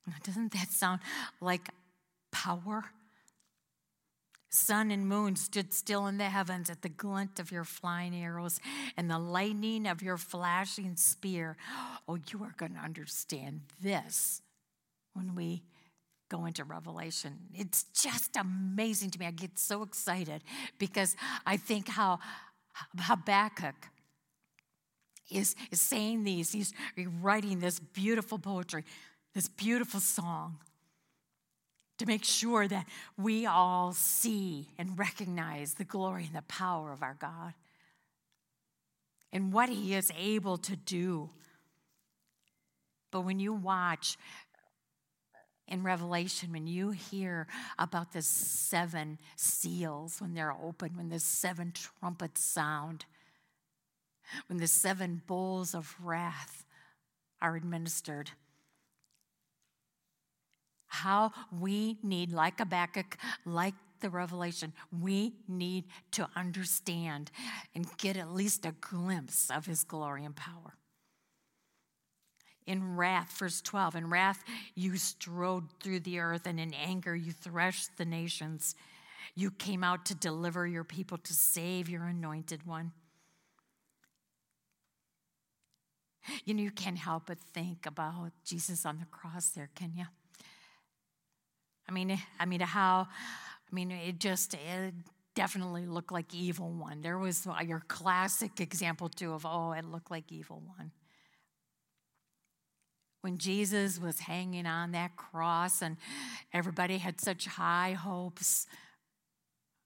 Now, 0.06 0.14
doesn't 0.22 0.52
that 0.52 0.70
sound 0.70 1.00
like 1.40 1.68
power? 2.30 2.84
Sun 4.50 4.90
and 4.90 5.06
moon 5.06 5.36
stood 5.36 5.74
still 5.74 6.06
in 6.06 6.16
the 6.16 6.24
heavens 6.24 6.70
at 6.70 6.80
the 6.80 6.88
glint 6.88 7.38
of 7.38 7.52
your 7.52 7.64
flying 7.64 8.14
arrows 8.14 8.60
and 8.96 9.10
the 9.10 9.18
lightning 9.18 9.86
of 9.86 10.02
your 10.02 10.16
flashing 10.16 10.96
spear. 10.96 11.56
Oh, 12.08 12.18
you 12.30 12.42
are 12.44 12.54
going 12.56 12.72
to 12.74 12.80
understand 12.80 13.60
this 13.82 14.40
when 15.12 15.34
we 15.34 15.62
go 16.30 16.46
into 16.46 16.64
Revelation. 16.64 17.38
It's 17.54 17.84
just 17.94 18.36
amazing 18.36 19.10
to 19.10 19.18
me. 19.18 19.26
I 19.26 19.32
get 19.32 19.58
so 19.58 19.82
excited 19.82 20.42
because 20.78 21.14
I 21.44 21.58
think 21.58 21.88
how 21.88 22.18
Habakkuk 22.96 23.74
is, 25.30 25.56
is 25.70 25.82
saying 25.82 26.24
these, 26.24 26.52
he's 26.52 26.72
writing 27.20 27.60
this 27.60 27.78
beautiful 27.78 28.38
poetry, 28.38 28.84
this 29.34 29.48
beautiful 29.48 30.00
song 30.00 30.58
to 31.98 32.06
make 32.06 32.24
sure 32.24 32.66
that 32.68 32.86
we 33.16 33.44
all 33.44 33.92
see 33.92 34.68
and 34.78 34.98
recognize 34.98 35.74
the 35.74 35.84
glory 35.84 36.24
and 36.24 36.34
the 36.34 36.42
power 36.42 36.92
of 36.92 37.02
our 37.02 37.16
God 37.20 37.54
and 39.32 39.52
what 39.52 39.68
He 39.68 39.94
is 39.94 40.10
able 40.16 40.56
to 40.58 40.76
do. 40.76 41.30
But 43.10 43.22
when 43.22 43.40
you 43.40 43.52
watch 43.52 44.16
in 45.66 45.82
Revelation, 45.82 46.52
when 46.52 46.66
you 46.66 46.90
hear 46.90 47.46
about 47.78 48.12
the 48.12 48.22
seven 48.22 49.18
seals 49.36 50.20
when 50.20 50.34
they're 50.34 50.52
open, 50.52 50.96
when 50.96 51.10
the 51.10 51.20
seven 51.20 51.72
trumpets 51.72 52.42
sound, 52.42 53.04
when 54.46 54.58
the 54.58 54.66
seven 54.66 55.22
bowls 55.26 55.74
of 55.74 55.94
wrath 56.02 56.64
are 57.40 57.56
administered, 57.56 58.30
how 60.88 61.32
we 61.52 61.98
need, 62.02 62.32
like 62.32 62.58
Habakkuk, 62.58 63.16
like 63.44 63.74
the 64.00 64.10
revelation, 64.10 64.72
we 65.00 65.34
need 65.46 65.84
to 66.12 66.28
understand 66.36 67.30
and 67.74 67.86
get 67.98 68.16
at 68.16 68.32
least 68.32 68.64
a 68.66 68.74
glimpse 68.80 69.50
of 69.50 69.66
his 69.66 69.84
glory 69.84 70.24
and 70.24 70.34
power. 70.34 70.74
In 72.66 72.96
wrath, 72.96 73.38
verse 73.38 73.60
12, 73.62 73.96
in 73.96 74.10
wrath 74.10 74.44
you 74.74 74.96
strode 74.96 75.64
through 75.82 76.00
the 76.00 76.18
earth, 76.18 76.46
and 76.46 76.60
in 76.60 76.74
anger 76.74 77.16
you 77.16 77.32
threshed 77.32 77.96
the 77.96 78.04
nations. 78.04 78.74
You 79.34 79.50
came 79.50 79.82
out 79.82 80.04
to 80.06 80.14
deliver 80.14 80.66
your 80.66 80.84
people, 80.84 81.16
to 81.18 81.32
save 81.32 81.88
your 81.88 82.04
anointed 82.04 82.66
one. 82.66 82.92
You 86.44 86.52
know, 86.54 86.62
you 86.62 86.70
can't 86.70 86.98
help 86.98 87.24
but 87.26 87.38
think 87.38 87.86
about 87.86 88.32
Jesus 88.44 88.84
on 88.84 88.98
the 88.98 89.06
cross 89.06 89.48
there, 89.48 89.70
can 89.74 89.92
you? 89.96 90.04
I 91.88 91.92
mean, 91.92 92.10
eh, 92.10 92.18
I 92.38 92.44
mean, 92.44 92.60
how, 92.60 93.08
I 93.10 93.74
mean, 93.74 93.90
it 93.90 94.18
just 94.20 94.54
it 94.54 94.94
definitely 95.34 95.86
looked 95.86 96.12
like 96.12 96.34
evil 96.34 96.70
won. 96.70 97.00
There 97.00 97.18
was 97.18 97.46
uh, 97.46 97.62
your 97.64 97.82
classic 97.86 98.60
example 98.60 99.08
too 99.08 99.32
of, 99.32 99.46
oh, 99.46 99.72
it 99.72 99.84
looked 99.84 100.10
like 100.10 100.30
evil 100.30 100.62
won. 100.66 100.90
When 103.20 103.38
Jesus 103.38 104.00
was 104.00 104.20
hanging 104.20 104.66
on 104.66 104.92
that 104.92 105.16
cross 105.16 105.80
and 105.82 105.96
everybody 106.52 106.98
had 106.98 107.20
such 107.20 107.46
high 107.46 107.92
hopes, 107.92 108.66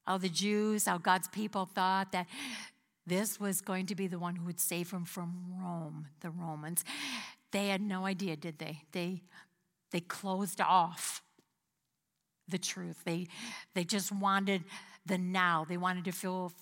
how 0.07 0.19
the 0.19 0.29
Jews, 0.29 0.87
how 0.87 0.99
God's 0.99 1.29
people 1.29 1.67
thought 1.67 2.12
that 2.12 2.27
this 3.07 3.38
was 3.38 3.61
going 3.61 3.87
to 3.87 3.95
be 3.95 4.07
the 4.07 4.19
one 4.19 4.37
who 4.37 4.47
would 4.47 4.61
save 4.61 4.91
them 4.91 5.05
from 5.05 5.55
Rome, 5.61 6.09
the 6.21 6.31
Romans. 6.31 6.85
They 7.53 7.69
had 7.69 7.81
no 7.81 8.07
idea, 8.07 8.37
did 8.37 8.59
they? 8.59 8.83
They, 8.93 9.23
they 9.91 10.01
closed 10.01 10.61
off 10.61 11.23
the 12.48 12.59
truth. 12.59 13.02
They, 13.05 13.28
they 13.74 13.85
just 13.85 14.12
wanted 14.12 14.64
the 15.07 15.18
now. 15.18 15.66
They 15.68 15.76
wanted 15.76 16.05
to 16.07 16.12
feel 16.12 16.52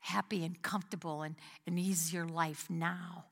happy 0.00 0.44
and 0.44 0.60
comfortable 0.62 1.22
and 1.22 1.36
an 1.66 1.78
easier 1.78 2.26
life 2.26 2.66
now. 2.68 3.24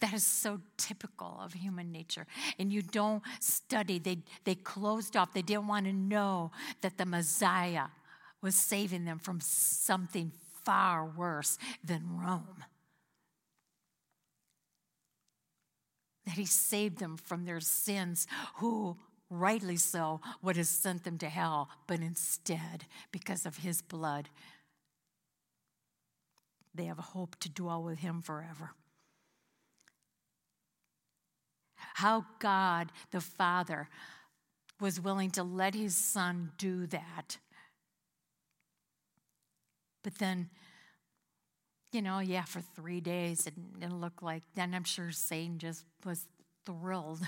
That 0.00 0.12
is 0.12 0.26
so 0.26 0.60
typical 0.76 1.38
of 1.40 1.52
human 1.52 1.92
nature. 1.92 2.26
And 2.58 2.72
you 2.72 2.82
don't 2.82 3.22
study. 3.38 3.98
They, 3.98 4.18
they 4.44 4.56
closed 4.56 5.16
off. 5.16 5.32
They 5.32 5.42
didn't 5.42 5.68
want 5.68 5.86
to 5.86 5.92
know 5.92 6.50
that 6.80 6.98
the 6.98 7.06
Messiah 7.06 7.86
was 8.42 8.54
saving 8.54 9.04
them 9.04 9.18
from 9.18 9.40
something 9.40 10.32
far 10.64 11.06
worse 11.06 11.58
than 11.84 12.18
Rome. 12.18 12.64
That 16.26 16.34
he 16.34 16.44
saved 16.44 16.98
them 16.98 17.16
from 17.16 17.44
their 17.44 17.60
sins, 17.60 18.26
who 18.56 18.96
rightly 19.30 19.76
so, 19.76 20.20
would 20.42 20.56
have 20.56 20.66
sent 20.66 21.04
them 21.04 21.18
to 21.18 21.28
hell, 21.28 21.68
but 21.86 22.00
instead, 22.00 22.84
because 23.12 23.44
of 23.44 23.58
his 23.58 23.82
blood, 23.82 24.28
they 26.74 26.84
have 26.84 26.98
a 26.98 27.02
hope 27.02 27.36
to 27.40 27.48
dwell 27.48 27.82
with 27.82 27.98
him 27.98 28.22
forever. 28.22 28.70
How 31.94 32.26
God 32.38 32.92
the 33.10 33.20
Father 33.20 33.88
was 34.80 35.00
willing 35.00 35.30
to 35.32 35.42
let 35.42 35.74
his 35.74 35.96
son 35.96 36.52
do 36.56 36.86
that. 36.86 37.38
But 40.04 40.18
then, 40.18 40.50
you 41.92 42.00
know, 42.00 42.20
yeah, 42.20 42.44
for 42.44 42.60
three 42.60 43.00
days 43.00 43.46
it 43.46 43.54
didn't 43.80 44.00
look 44.00 44.22
like, 44.22 44.42
then 44.54 44.74
I'm 44.74 44.84
sure 44.84 45.10
Satan 45.10 45.58
just 45.58 45.84
was 46.04 46.26
thrilled 46.64 47.20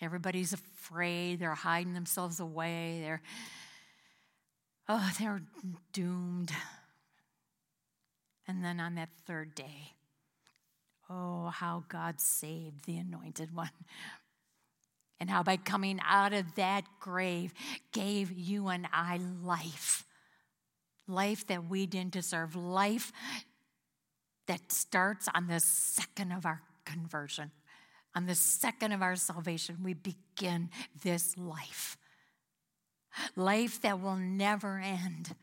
Everybody's 0.00 0.52
afraid. 0.52 1.40
They're 1.40 1.54
hiding 1.54 1.94
themselves 1.94 2.40
away. 2.40 3.00
They're, 3.02 3.22
oh, 4.88 5.10
they're 5.18 5.42
doomed. 5.92 6.52
And 8.46 8.64
then 8.64 8.78
on 8.78 8.94
that 8.96 9.08
third 9.26 9.54
day, 9.54 9.94
oh, 11.08 11.48
how 11.48 11.84
God 11.88 12.20
saved 12.20 12.84
the 12.84 12.98
anointed 12.98 13.54
one. 13.54 13.70
And 15.18 15.30
how 15.30 15.42
by 15.42 15.56
coming 15.56 15.98
out 16.06 16.34
of 16.34 16.56
that 16.56 16.84
grave 17.00 17.54
gave 17.92 18.30
you 18.30 18.68
and 18.68 18.86
I 18.92 19.18
life. 19.42 20.04
Life 21.08 21.46
that 21.46 21.68
we 21.68 21.86
didn't 21.86 22.12
deserve. 22.12 22.54
Life 22.54 23.12
that 24.46 24.70
starts 24.70 25.26
on 25.34 25.46
the 25.46 25.60
second 25.60 26.32
of 26.32 26.44
our 26.44 26.60
conversion 26.84 27.50
on 28.16 28.24
the 28.24 28.34
second 28.34 28.92
of 28.92 29.02
our 29.02 29.14
salvation, 29.14 29.76
we 29.84 29.92
begin 29.92 30.70
this 31.04 31.36
life. 31.36 31.98
Life 33.36 33.82
that 33.82 34.00
will 34.00 34.16
never 34.16 34.78
end. 34.78 35.34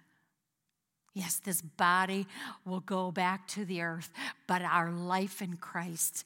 Yes, 1.13 1.38
this 1.38 1.62
body 1.62 2.25
will 2.65 2.79
go 2.79 3.12
back 3.12 3.47
to 3.49 3.63
the 3.63 3.83
earth, 3.83 4.09
but 4.47 4.63
our 4.63 4.91
life 4.91 5.39
in 5.39 5.57
Christ 5.57 6.25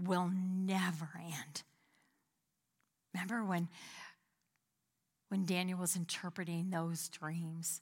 will 0.00 0.30
never 0.32 1.08
end. 1.20 1.62
Remember 3.12 3.44
when, 3.44 3.68
when 5.28 5.44
Daniel 5.44 5.80
was 5.80 5.96
interpreting 5.96 6.70
those 6.70 7.08
dreams? 7.08 7.80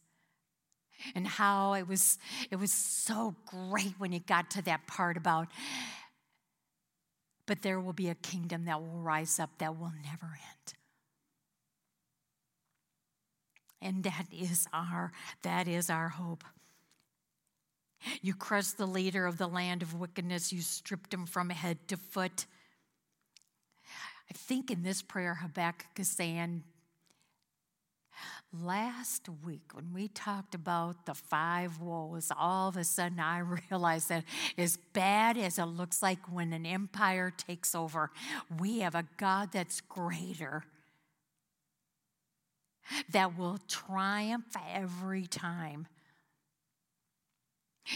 And 1.14 1.26
how 1.26 1.74
it 1.74 1.86
was, 1.86 2.18
it 2.50 2.56
was 2.56 2.72
so 2.72 3.34
great 3.46 3.94
when 3.98 4.12
he 4.12 4.20
got 4.20 4.50
to 4.52 4.62
that 4.62 4.86
part 4.86 5.16
about 5.16 5.48
but 7.46 7.62
there 7.62 7.80
will 7.80 7.92
be 7.92 8.08
a 8.08 8.14
kingdom 8.14 8.64
that 8.66 8.80
will 8.80 9.00
rise 9.00 9.38
up 9.38 9.50
that 9.58 9.78
will 9.78 9.92
never 10.04 10.26
end. 10.26 10.74
And 13.80 14.04
that 14.04 14.26
is 14.32 14.68
our 14.72 15.12
that 15.42 15.66
is 15.66 15.90
our 15.90 16.08
hope. 16.08 16.44
You 18.20 18.34
crushed 18.34 18.78
the 18.78 18.86
leader 18.86 19.26
of 19.26 19.38
the 19.38 19.46
land 19.46 19.82
of 19.82 19.94
wickedness, 19.94 20.52
you 20.52 20.60
stripped 20.60 21.12
him 21.12 21.26
from 21.26 21.50
head 21.50 21.78
to 21.88 21.96
foot. 21.96 22.46
I 24.30 24.34
think 24.34 24.70
in 24.70 24.82
this 24.82 25.02
prayer, 25.02 25.34
Habakkuk 25.34 25.98
is 25.98 26.08
saying, 26.08 26.64
Last 28.60 29.30
week, 29.46 29.70
when 29.72 29.94
we 29.94 30.08
talked 30.08 30.54
about 30.54 31.06
the 31.06 31.14
five 31.14 31.80
woes, 31.80 32.30
all 32.36 32.68
of 32.68 32.76
a 32.76 32.84
sudden 32.84 33.18
I 33.18 33.38
realized 33.70 34.10
that 34.10 34.24
as 34.58 34.76
bad 34.92 35.38
as 35.38 35.58
it 35.58 35.64
looks 35.64 36.02
like 36.02 36.18
when 36.30 36.52
an 36.52 36.66
empire 36.66 37.32
takes 37.34 37.74
over, 37.74 38.10
we 38.60 38.80
have 38.80 38.94
a 38.94 39.06
God 39.16 39.52
that's 39.52 39.80
greater, 39.80 40.64
that 43.10 43.38
will 43.38 43.58
triumph 43.68 44.54
every 44.70 45.26
time. 45.26 45.86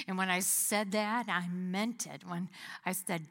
And 0.09 0.17
when 0.17 0.31
I 0.31 0.41
said 0.41 0.93
that, 0.93 1.27
I 1.29 1.49
meant 1.49 2.07
it. 2.07 2.23
When 2.27 2.49
I 2.85 2.93
said, 2.93 3.23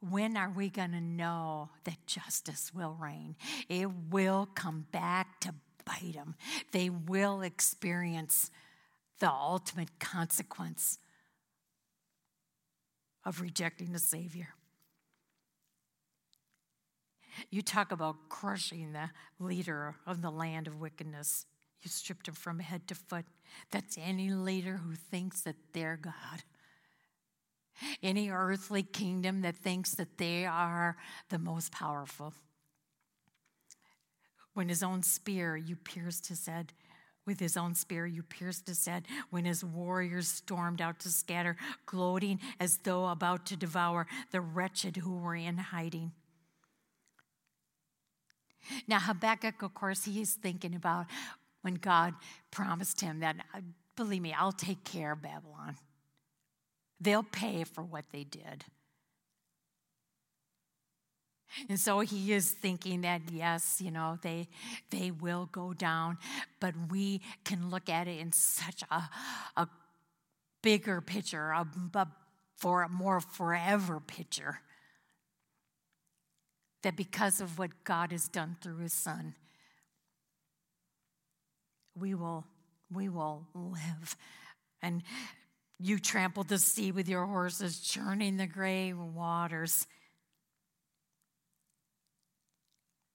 when 0.00 0.36
are 0.36 0.50
we 0.50 0.70
going 0.70 0.92
to 0.92 1.00
know 1.00 1.70
that 1.84 2.06
justice 2.06 2.72
will 2.74 2.96
reign? 3.00 3.36
It 3.68 3.88
will 4.10 4.48
come 4.54 4.86
back 4.92 5.40
to 5.40 5.54
bite 5.84 6.14
them. 6.14 6.34
They 6.72 6.90
will 6.90 7.42
experience 7.42 8.50
the 9.18 9.30
ultimate 9.30 9.98
consequence 9.98 10.98
of 13.24 13.40
rejecting 13.40 13.92
the 13.92 13.98
Savior. 13.98 14.48
You 17.50 17.62
talk 17.62 17.92
about 17.92 18.28
crushing 18.28 18.92
the 18.92 19.10
leader 19.38 19.96
of 20.06 20.22
the 20.22 20.30
land 20.30 20.66
of 20.66 20.80
wickedness. 20.80 21.46
You 21.82 21.90
stripped 21.90 22.28
him 22.28 22.34
from 22.34 22.58
head 22.58 22.88
to 22.88 22.94
foot. 22.94 23.24
That's 23.70 23.96
any 23.98 24.30
leader 24.30 24.78
who 24.78 24.94
thinks 24.94 25.42
that 25.42 25.56
they're 25.72 25.96
God. 25.96 26.42
Any 28.02 28.30
earthly 28.30 28.82
kingdom 28.82 29.42
that 29.42 29.56
thinks 29.56 29.94
that 29.94 30.18
they 30.18 30.46
are 30.46 30.96
the 31.28 31.38
most 31.38 31.72
powerful. 31.72 32.34
When 34.54 34.68
his 34.68 34.82
own 34.82 35.02
spear 35.02 35.56
you 35.56 35.76
pierced 35.76 36.28
his 36.28 36.46
head, 36.46 36.72
with 37.26 37.38
his 37.38 37.56
own 37.56 37.74
spear 37.74 38.06
you 38.06 38.22
pierced 38.22 38.66
his 38.66 38.84
head. 38.86 39.06
When 39.30 39.44
his 39.44 39.62
warriors 39.64 40.26
stormed 40.26 40.80
out 40.80 40.98
to 41.00 41.10
scatter, 41.10 41.56
gloating 41.86 42.40
as 42.58 42.78
though 42.78 43.06
about 43.06 43.46
to 43.46 43.56
devour 43.56 44.06
the 44.32 44.40
wretched 44.40 44.96
who 44.96 45.16
were 45.16 45.36
in 45.36 45.56
hiding. 45.58 46.12
Now, 48.86 48.98
Habakkuk, 48.98 49.62
of 49.62 49.74
course, 49.74 50.04
he 50.04 50.20
is 50.20 50.34
thinking 50.34 50.74
about 50.74 51.06
when 51.62 51.74
God 51.74 52.14
promised 52.50 53.00
him 53.00 53.20
that, 53.20 53.36
believe 53.96 54.22
me, 54.22 54.32
I'll 54.32 54.52
take 54.52 54.84
care 54.84 55.12
of 55.12 55.22
Babylon. 55.22 55.76
They'll 57.00 57.22
pay 57.22 57.64
for 57.64 57.82
what 57.82 58.04
they 58.12 58.24
did. 58.24 58.64
And 61.68 61.78
so 61.80 62.00
he 62.00 62.32
is 62.32 62.52
thinking 62.52 63.00
that 63.00 63.22
yes, 63.32 63.80
you 63.80 63.90
know, 63.90 64.18
they 64.22 64.48
they 64.90 65.10
will 65.10 65.48
go 65.50 65.72
down, 65.72 66.18
but 66.60 66.74
we 66.90 67.22
can 67.44 67.70
look 67.70 67.88
at 67.88 68.06
it 68.06 68.20
in 68.20 68.32
such 68.32 68.84
a, 68.90 69.02
a 69.56 69.68
bigger 70.62 71.00
picture, 71.00 71.50
a, 71.50 71.66
a 71.94 72.06
for 72.56 72.82
a 72.82 72.88
more 72.88 73.20
forever 73.20 74.00
picture. 74.00 74.60
That 76.82 76.96
because 76.96 77.40
of 77.40 77.58
what 77.58 77.84
God 77.84 78.12
has 78.12 78.28
done 78.28 78.56
through 78.62 78.78
his 78.78 78.92
son, 78.92 79.34
we 81.98 82.14
will 82.14 82.44
we 82.92 83.08
will 83.08 83.46
live. 83.54 84.16
And 84.82 85.02
you 85.80 85.98
trampled 85.98 86.48
the 86.48 86.58
sea 86.58 86.92
with 86.92 87.08
your 87.08 87.24
horses, 87.24 87.80
churning 87.80 88.36
the 88.36 88.46
gray 88.46 88.92
waters. 88.92 89.86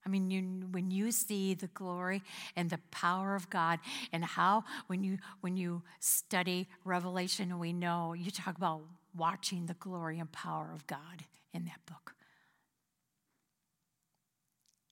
I 0.05 0.09
mean, 0.09 0.29
you, 0.29 0.67
when 0.71 0.91
you 0.91 1.11
see 1.11 1.53
the 1.53 1.67
glory 1.67 2.21
and 2.55 2.69
the 2.69 2.79
power 2.91 3.35
of 3.35 3.49
God, 3.49 3.79
and 4.11 4.23
how 4.23 4.63
when 4.87 5.03
you 5.03 5.17
when 5.41 5.57
you 5.57 5.81
study 5.99 6.67
Revelation, 6.83 7.57
we 7.57 7.73
know 7.73 8.13
you 8.13 8.29
talk 8.29 8.57
about 8.57 8.81
watching 9.15 9.65
the 9.65 9.73
glory 9.75 10.19
and 10.19 10.31
power 10.31 10.71
of 10.73 10.85
God 10.85 11.25
in 11.53 11.65
that 11.65 11.79
book. 11.87 12.13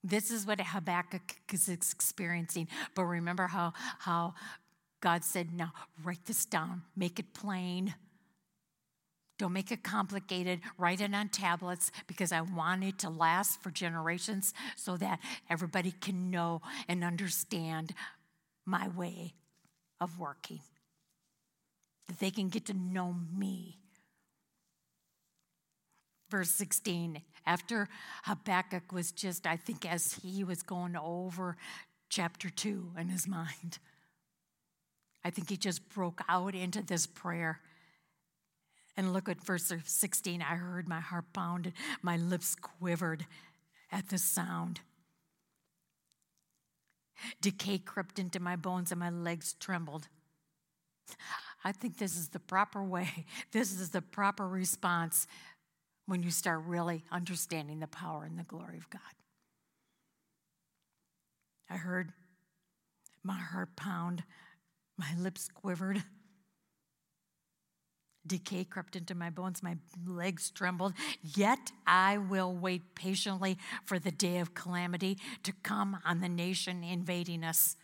This 0.04 0.32
is 0.32 0.46
what 0.46 0.60
Habakkuk 0.60 1.36
is 1.52 1.70
experiencing. 1.70 2.68
But 2.96 3.04
remember 3.04 3.48
how 3.48 3.74
how 4.00 4.34
God 5.04 5.26
said, 5.26 5.54
now 5.54 5.74
write 6.02 6.24
this 6.24 6.46
down, 6.46 6.84
make 6.96 7.20
it 7.20 7.34
plain. 7.34 7.94
Don't 9.38 9.52
make 9.52 9.70
it 9.70 9.84
complicated. 9.84 10.62
Write 10.78 11.02
it 11.02 11.14
on 11.14 11.28
tablets 11.28 11.92
because 12.08 12.32
I 12.32 12.40
want 12.40 12.86
it 12.86 13.00
to 13.00 13.10
last 13.10 13.62
for 13.62 13.70
generations 13.70 14.54
so 14.78 14.96
that 14.96 15.20
everybody 15.50 15.92
can 15.92 16.32
know 16.32 16.62
and 16.88 17.04
understand 17.04 17.94
my 18.66 18.88
way 18.88 19.34
of 20.00 20.20
working. 20.20 20.62
That 22.08 22.20
they 22.20 22.32
can 22.32 22.48
get 22.48 22.68
to 22.68 22.74
know 22.74 23.14
me. 23.36 23.80
Verse 26.30 26.52
16, 26.52 27.22
after 27.46 27.90
Habakkuk 28.24 28.94
was 28.94 29.12
just, 29.12 29.46
I 29.46 29.58
think, 29.58 29.86
as 29.86 30.14
he 30.24 30.46
was 30.46 30.64
going 30.64 30.96
over 30.96 31.58
chapter 32.08 32.50
2 32.50 32.92
in 32.98 33.10
his 33.10 33.28
mind. 33.28 33.80
I 35.24 35.30
think 35.30 35.50
he 35.50 35.58
just 35.58 35.88
broke 35.90 36.22
out 36.28 36.56
into 36.56 36.82
this 36.82 37.06
prayer. 37.06 37.60
And 38.96 39.14
look 39.14 39.28
at 39.28 39.44
verse 39.44 39.72
16. 39.84 40.42
I 40.42 40.56
heard 40.56 40.88
my 40.88 41.00
heart 41.00 41.26
pounded, 41.34 41.74
my 42.02 42.18
lips 42.18 42.56
quivered 42.56 43.26
at 43.92 44.10
the 44.10 44.18
sound. 44.18 44.82
Decay 47.42 47.80
crept 47.80 48.20
into 48.20 48.40
my 48.40 48.56
bones 48.56 48.92
and 48.92 49.00
my 49.00 49.10
legs 49.10 49.56
trembled. 49.60 50.08
I 51.64 51.72
think 51.72 51.98
this 51.98 52.18
is 52.18 52.30
the 52.30 52.40
proper 52.40 52.84
way. 52.84 53.26
This 53.52 53.72
is 53.72 53.90
the 53.90 54.02
proper 54.02 54.48
response 54.48 55.28
when 56.06 56.24
you 56.24 56.32
start 56.32 56.64
really 56.66 57.04
understanding 57.12 57.80
the 57.80 57.88
power 57.88 58.26
and 58.26 58.38
the 58.38 58.44
glory 58.44 58.78
of 58.78 58.90
God. 58.90 59.02
I 61.70 61.78
heard 61.78 62.12
my 63.24 63.38
heart 63.38 63.76
pound. 63.76 64.24
My 64.98 65.16
lips 65.18 65.50
quivered. 65.54 66.04
Decay 68.26 68.64
crept 68.64 68.96
into 68.96 69.16
my 69.16 69.30
bones, 69.30 69.62
my 69.62 69.76
legs 70.06 70.50
trembled. 70.50 70.94
Yet 71.22 71.72
I 71.86 72.18
will 72.18 72.56
wait 72.56 72.96
patiently 72.96 73.58
for 73.86 74.00
the 74.00 74.12
day 74.12 74.38
of 74.38 74.54
calamity 74.54 75.18
to 75.44 75.52
come 75.64 75.98
on 76.06 76.22
the 76.22 76.30
nation 76.30 76.84
invading 76.84 77.44
us. 77.44 77.76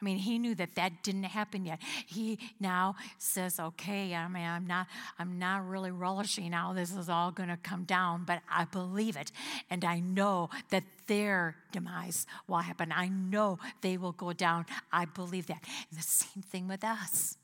I 0.00 0.04
mean, 0.04 0.18
he 0.18 0.38
knew 0.38 0.54
that 0.54 0.76
that 0.76 1.02
didn't 1.02 1.24
happen 1.24 1.64
yet. 1.64 1.80
He 2.06 2.38
now 2.60 2.94
says, 3.18 3.58
"Okay, 3.58 4.14
I 4.14 4.28
mean, 4.28 4.44
I'm 4.44 4.66
not, 4.66 4.86
I'm 5.18 5.38
not 5.40 5.66
really 5.66 5.90
relishing 5.90 6.52
how 6.52 6.72
this 6.72 6.94
is 6.94 7.08
all 7.08 7.32
going 7.32 7.48
to 7.48 7.56
come 7.56 7.82
down, 7.82 8.24
but 8.24 8.40
I 8.48 8.64
believe 8.64 9.16
it, 9.16 9.32
and 9.70 9.84
I 9.84 9.98
know 9.98 10.50
that 10.70 10.84
their 11.08 11.56
demise 11.72 12.26
will 12.46 12.58
happen. 12.58 12.92
I 12.92 13.08
know 13.08 13.58
they 13.80 13.96
will 13.96 14.12
go 14.12 14.32
down. 14.32 14.66
I 14.92 15.04
believe 15.04 15.48
that. 15.48 15.64
And 15.90 15.98
the 15.98 16.04
same 16.04 16.42
thing 16.42 16.68
with 16.68 16.84
us." 16.84 17.36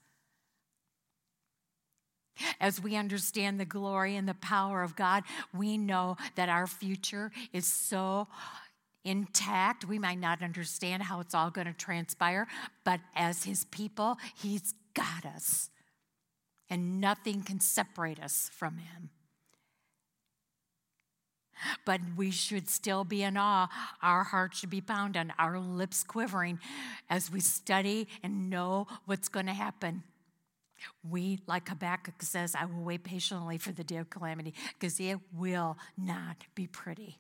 As 2.61 2.81
we 2.81 2.97
understand 2.97 3.61
the 3.61 3.65
glory 3.65 4.17
and 4.17 4.29
the 4.29 4.35
power 4.35 4.83
of 4.83 4.97
God, 4.97 5.23
we 5.53 5.79
know 5.79 6.17
that 6.35 6.49
our 6.49 6.67
future 6.67 7.31
is 7.53 7.65
so 7.65 8.27
intact. 9.05 9.85
We 9.85 9.99
might 9.99 10.19
not 10.19 10.43
understand 10.43 11.03
how 11.03 11.21
it's 11.21 11.35
all 11.35 11.51
going 11.51 11.67
to 11.67 11.73
transpire, 11.73 12.47
but 12.85 13.01
as 13.15 13.45
His 13.45 13.65
people, 13.67 14.17
He's 14.35 14.75
got 14.95 15.27
us. 15.27 15.71
And 16.71 17.01
nothing 17.01 17.43
can 17.43 17.61
separate 17.61 18.19
us 18.19 18.51
from 18.53 18.79
Him. 18.79 19.11
But 21.85 22.01
we 22.17 22.31
should 22.31 22.69
still 22.69 23.05
be 23.05 23.23
in 23.23 23.37
awe. 23.37 23.69
Our 24.03 24.25
hearts 24.25 24.59
should 24.59 24.71
be 24.71 24.81
pounding, 24.81 25.31
our 25.39 25.59
lips 25.59 26.03
quivering 26.03 26.59
as 27.09 27.31
we 27.31 27.41
study 27.41 28.09
and 28.23 28.51
know 28.51 28.87
what's 29.07 29.29
going 29.29 29.47
to 29.47 29.53
happen. 29.53 30.03
We, 31.09 31.39
like 31.47 31.69
Habakkuk 31.69 32.23
says, 32.23 32.55
I 32.55 32.65
will 32.67 32.83
wait 32.83 33.05
patiently 33.05 33.59
for 33.59 33.73
the 33.73 33.85
day 33.85 33.97
of 33.97 34.11
calamity 34.11 34.55
because 34.79 34.99
it 35.01 35.19
will 35.33 35.79
not 35.97 36.45
be 36.55 36.67
pretty. 36.67 37.19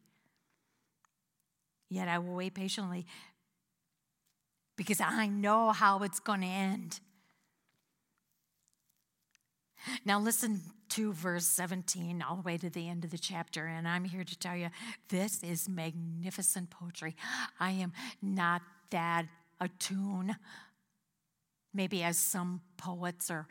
Yet 1.94 2.08
I 2.08 2.18
will 2.18 2.34
wait 2.34 2.54
patiently 2.54 3.06
because 4.76 5.00
I 5.00 5.28
know 5.28 5.70
how 5.70 6.02
it's 6.02 6.18
going 6.18 6.40
to 6.40 6.46
end. 6.48 6.98
Now, 10.04 10.18
listen 10.18 10.60
to 10.88 11.12
verse 11.12 11.46
17 11.46 12.20
all 12.20 12.34
the 12.34 12.42
way 12.42 12.58
to 12.58 12.68
the 12.68 12.88
end 12.88 13.04
of 13.04 13.12
the 13.12 13.18
chapter, 13.18 13.66
and 13.66 13.86
I'm 13.86 14.04
here 14.04 14.24
to 14.24 14.36
tell 14.36 14.56
you 14.56 14.70
this 15.08 15.40
is 15.44 15.68
magnificent 15.68 16.70
poetry. 16.70 17.14
I 17.60 17.70
am 17.70 17.92
not 18.20 18.62
that 18.90 19.26
attuned, 19.60 20.34
maybe 21.72 22.02
as 22.02 22.18
some 22.18 22.60
poets 22.76 23.30
or 23.30 23.46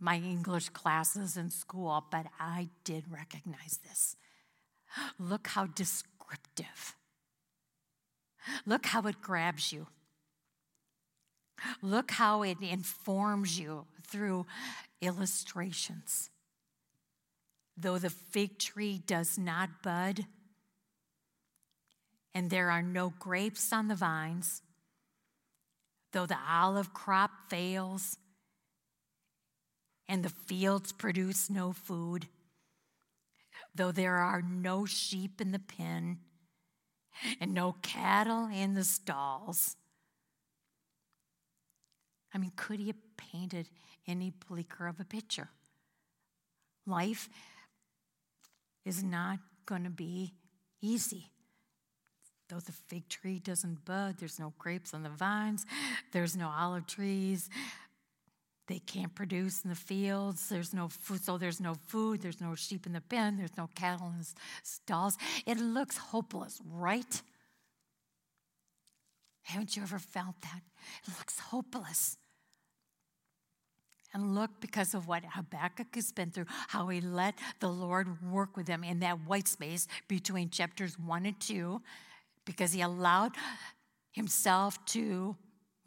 my 0.00 0.16
English 0.16 0.70
classes 0.70 1.36
in 1.36 1.50
school, 1.50 2.06
but 2.10 2.24
I 2.40 2.70
did 2.84 3.04
recognize 3.10 3.78
this. 3.86 4.16
Look 5.18 5.48
how 5.48 5.66
descriptive 5.66 6.96
Look 8.66 8.86
how 8.86 9.02
it 9.06 9.20
grabs 9.20 9.72
you. 9.72 9.86
Look 11.82 12.12
how 12.12 12.42
it 12.42 12.60
informs 12.60 13.58
you 13.58 13.86
through 14.06 14.46
illustrations. 15.00 16.30
Though 17.76 17.98
the 17.98 18.10
fig 18.10 18.58
tree 18.58 19.00
does 19.06 19.38
not 19.38 19.82
bud, 19.82 20.26
and 22.34 22.50
there 22.50 22.70
are 22.70 22.82
no 22.82 23.12
grapes 23.18 23.72
on 23.72 23.88
the 23.88 23.94
vines, 23.94 24.62
though 26.12 26.26
the 26.26 26.38
olive 26.48 26.92
crop 26.92 27.30
fails, 27.48 28.18
and 30.08 30.24
the 30.24 30.30
fields 30.30 30.92
produce 30.92 31.50
no 31.50 31.72
food, 31.72 32.28
though 33.74 33.92
there 33.92 34.16
are 34.16 34.42
no 34.42 34.86
sheep 34.86 35.40
in 35.40 35.52
the 35.52 35.58
pen 35.58 36.18
and 37.40 37.54
no 37.54 37.76
cattle 37.82 38.48
in 38.52 38.74
the 38.74 38.84
stalls. 38.84 39.76
I 42.32 42.38
mean, 42.38 42.52
could 42.56 42.78
he 42.78 42.88
have 42.88 43.16
painted 43.16 43.68
any 44.06 44.32
bleaker 44.48 44.86
of 44.86 45.00
a 45.00 45.04
picture? 45.04 45.48
Life 46.86 47.28
is 48.84 49.02
not 49.02 49.38
going 49.66 49.84
to 49.84 49.90
be 49.90 50.34
easy. 50.80 51.30
Though 52.48 52.60
the 52.60 52.72
fig 52.72 53.08
tree 53.08 53.38
doesn't 53.38 53.84
bud, 53.84 54.16
there's 54.18 54.38
no 54.38 54.54
grapes 54.58 54.94
on 54.94 55.02
the 55.02 55.10
vines, 55.10 55.66
there's 56.12 56.34
no 56.34 56.48
olive 56.48 56.86
trees, 56.86 57.50
they 58.68 58.78
can't 58.80 59.14
produce 59.14 59.64
in 59.64 59.70
the 59.70 59.76
fields. 59.76 60.48
There's 60.48 60.74
no 60.74 60.88
food, 60.88 61.24
so 61.24 61.38
there's 61.38 61.60
no 61.60 61.74
food. 61.86 62.20
There's 62.20 62.40
no 62.40 62.54
sheep 62.54 62.86
in 62.86 62.92
the 62.92 63.00
pen. 63.00 63.36
There's 63.36 63.56
no 63.56 63.68
cattle 63.74 64.08
in 64.08 64.18
the 64.18 64.26
stalls. 64.62 65.16
It 65.46 65.58
looks 65.58 65.96
hopeless, 65.96 66.60
right? 66.70 67.22
Haven't 69.42 69.74
you 69.74 69.82
ever 69.82 69.98
felt 69.98 70.40
that? 70.42 70.60
It 71.06 71.18
looks 71.18 71.40
hopeless. 71.40 72.18
And 74.12 74.34
look, 74.34 74.50
because 74.60 74.94
of 74.94 75.08
what 75.08 75.24
Habakkuk 75.24 75.94
has 75.94 76.12
been 76.12 76.30
through, 76.30 76.46
how 76.68 76.88
he 76.88 77.00
let 77.00 77.34
the 77.60 77.68
Lord 77.68 78.22
work 78.22 78.56
with 78.56 78.68
him 78.68 78.84
in 78.84 79.00
that 79.00 79.26
white 79.26 79.48
space 79.48 79.86
between 80.08 80.50
chapters 80.50 80.98
one 80.98 81.26
and 81.26 81.38
two, 81.40 81.82
because 82.44 82.72
he 82.72 82.82
allowed 82.82 83.32
himself 84.12 84.84
to 84.86 85.36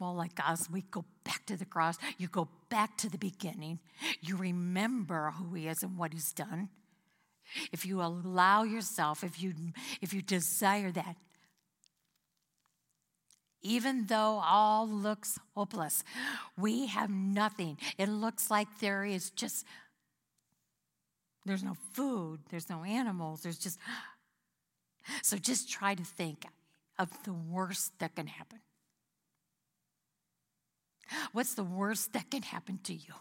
well, 0.02 0.16
like 0.16 0.40
us, 0.44 0.68
we 0.68 0.82
go 0.90 1.04
back 1.24 1.46
to 1.46 1.56
the 1.56 1.64
cross. 1.64 1.96
You 2.18 2.28
go 2.28 2.48
back 2.68 2.96
to 2.98 3.10
the 3.10 3.18
beginning. 3.18 3.80
You 4.20 4.36
remember 4.36 5.32
who 5.36 5.54
He 5.54 5.68
is 5.68 5.82
and 5.82 5.96
what 5.98 6.12
He's 6.12 6.32
done. 6.32 6.68
If 7.72 7.84
you 7.84 8.00
allow 8.02 8.62
yourself, 8.62 9.24
if 9.24 9.42
you 9.42 9.54
if 10.00 10.14
you 10.14 10.22
desire 10.22 10.90
that, 10.92 11.16
even 13.62 14.06
though 14.06 14.40
all 14.44 14.88
looks 14.88 15.38
hopeless, 15.54 16.02
we 16.56 16.86
have 16.86 17.10
nothing. 17.10 17.78
It 17.98 18.08
looks 18.08 18.50
like 18.50 18.68
there 18.80 19.04
is 19.04 19.30
just 19.30 19.64
there's 21.44 21.64
no 21.64 21.76
food, 21.92 22.40
there's 22.50 22.70
no 22.70 22.84
animals, 22.84 23.42
there's 23.42 23.58
just 23.58 23.78
so 25.22 25.36
just 25.36 25.70
try 25.70 25.94
to 25.94 26.04
think 26.04 26.44
of 26.98 27.10
the 27.24 27.32
worst 27.32 27.92
that 27.98 28.14
can 28.14 28.26
happen. 28.26 28.60
What's 31.32 31.54
the 31.54 31.64
worst 31.64 32.12
that 32.12 32.30
can 32.30 32.42
happen 32.42 32.78
to 32.84 32.94
you? 32.94 33.14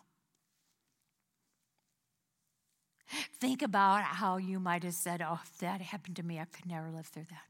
Think 3.40 3.62
about 3.62 4.04
how 4.04 4.38
you 4.38 4.60
might 4.60 4.84
have 4.84 4.94
said, 4.94 5.22
Oh, 5.22 5.40
if 5.44 5.58
that 5.60 5.82
happened 5.82 6.16
to 6.18 6.24
me, 6.24 6.40
I 6.40 6.46
could 6.46 6.66
never 6.66 6.90
live 6.90 7.08
through 7.08 7.26
that. 7.30 7.44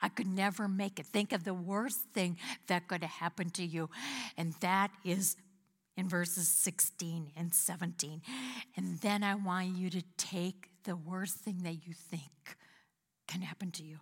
I 0.00 0.08
could 0.08 0.26
never 0.26 0.68
make 0.68 0.98
it. 0.98 1.06
Think 1.06 1.32
of 1.32 1.44
the 1.44 1.54
worst 1.54 2.00
thing 2.12 2.36
that 2.66 2.88
could 2.88 3.02
have 3.02 3.10
happened 3.10 3.54
to 3.54 3.64
you. 3.64 3.88
And 4.36 4.52
that 4.60 4.90
is 5.04 5.36
in 5.96 6.08
verses 6.08 6.48
16 6.48 7.30
and 7.36 7.54
17. 7.54 8.20
And 8.76 8.98
then 9.00 9.22
I 9.22 9.34
want 9.34 9.76
you 9.76 9.90
to 9.90 10.02
take 10.16 10.68
the 10.84 10.96
worst 10.96 11.36
thing 11.36 11.60
that 11.62 11.86
you 11.86 11.94
think 11.94 12.56
can 13.26 13.40
happen 13.40 13.70
to 13.72 13.82
you 13.82 13.98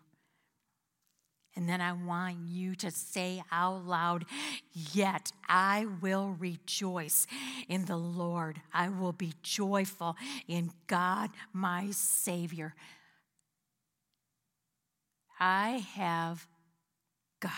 and 1.54 1.68
then 1.68 1.80
I 1.80 1.92
want 1.92 2.36
you 2.48 2.74
to 2.76 2.90
say 2.90 3.42
out 3.52 3.84
loud, 3.84 4.24
Yet 4.72 5.32
I 5.48 5.86
will 6.00 6.34
rejoice 6.38 7.26
in 7.68 7.84
the 7.84 7.96
Lord. 7.96 8.60
I 8.72 8.88
will 8.88 9.12
be 9.12 9.34
joyful 9.42 10.16
in 10.48 10.70
God, 10.86 11.30
my 11.52 11.90
Savior. 11.90 12.74
I 15.38 15.84
have 15.94 16.46
God. 17.40 17.50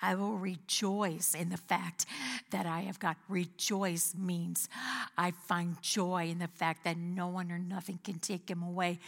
I 0.00 0.16
will 0.16 0.36
rejoice 0.36 1.34
in 1.34 1.48
the 1.48 1.56
fact 1.56 2.06
that 2.50 2.66
I 2.66 2.80
have 2.80 2.98
God. 2.98 3.16
Rejoice 3.28 4.14
means 4.18 4.68
I 5.16 5.30
find 5.30 5.80
joy 5.80 6.28
in 6.28 6.40
the 6.40 6.48
fact 6.48 6.84
that 6.84 6.96
no 6.96 7.28
one 7.28 7.52
or 7.52 7.58
nothing 7.58 8.00
can 8.02 8.18
take 8.18 8.50
him 8.50 8.62
away. 8.62 8.98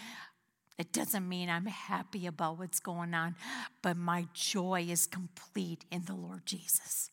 It 0.77 0.93
doesn't 0.93 1.29
mean 1.29 1.49
I'm 1.49 1.67
happy 1.67 2.27
about 2.27 2.59
what's 2.59 2.81
going 2.81 3.15
on, 3.15 3.37
but 3.81 3.97
my 3.97 4.27
joy 4.35 4.87
is 4.89 5.07
complete 5.07 5.85
in 5.91 6.05
the 6.07 6.15
Lord 6.15 6.45
Jesus. 6.47 7.11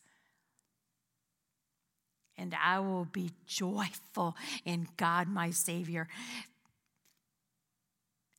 And 2.36 2.56
I 2.60 2.80
will 2.80 3.04
be 3.04 3.30
joyful 3.46 4.36
in 4.64 4.88
God, 4.96 5.28
my 5.28 5.50
Savior. 5.50 6.08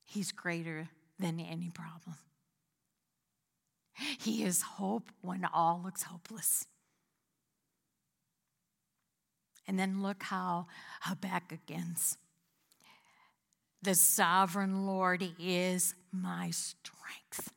He's 0.04 0.32
greater 0.32 0.90
than 1.20 1.40
any 1.40 1.70
problem. 1.70 2.18
He 4.20 4.44
is 4.44 4.62
hope 4.62 5.10
when 5.22 5.46
all 5.46 5.80
looks 5.84 6.04
hopeless. 6.04 6.66
And 9.68 9.80
then 9.80 10.02
look 10.02 10.24
how 10.24 10.68
Habakkuk 11.02 11.72
ends. 11.72 12.18
The 13.84 13.96
sovereign 13.96 14.86
Lord 14.86 15.22
is 15.38 15.94
my 16.14 16.52
strength. 16.52 17.52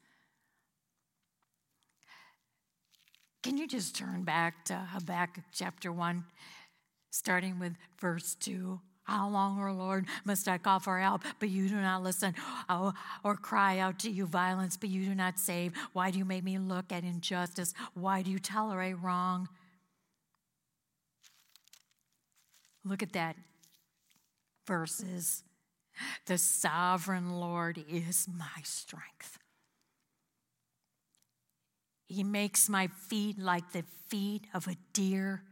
Can 3.44 3.56
you 3.56 3.68
just 3.68 3.94
turn 3.94 4.24
back 4.24 4.64
to 4.64 4.74
Habakkuk 4.74 5.44
chapter 5.52 5.92
1, 5.92 6.24
starting 7.12 7.60
with 7.60 7.74
verse 8.00 8.34
2? 8.40 8.80
How 9.04 9.28
long, 9.28 9.62
O 9.62 9.72
Lord, 9.72 10.06
must 10.24 10.48
I 10.48 10.58
call 10.58 10.80
for 10.80 10.98
help, 10.98 11.22
but 11.38 11.48
you 11.48 11.68
do 11.68 11.76
not 11.76 12.02
listen, 12.02 12.34
oh, 12.68 12.92
or 13.22 13.36
cry 13.36 13.78
out 13.78 14.00
to 14.00 14.10
you 14.10 14.26
violence, 14.26 14.76
but 14.76 14.90
you 14.90 15.04
do 15.04 15.14
not 15.14 15.38
save? 15.38 15.74
Why 15.92 16.10
do 16.10 16.18
you 16.18 16.24
make 16.24 16.42
me 16.42 16.58
look 16.58 16.90
at 16.90 17.04
injustice? 17.04 17.72
Why 17.94 18.22
do 18.22 18.32
you 18.32 18.40
tolerate 18.40 19.00
wrong? 19.00 19.48
Look 22.84 23.04
at 23.04 23.12
that 23.12 23.36
verses 24.66 25.44
the 26.26 26.38
sovereign 26.38 27.40
Lord 27.40 27.82
is 27.88 28.28
my 28.28 28.62
strength. 28.62 29.38
He 32.06 32.22
makes 32.22 32.68
my 32.68 32.86
feet 32.86 33.38
like 33.38 33.72
the 33.72 33.84
feet 34.08 34.46
of 34.54 34.68
a 34.68 34.76
deer. 34.92 35.42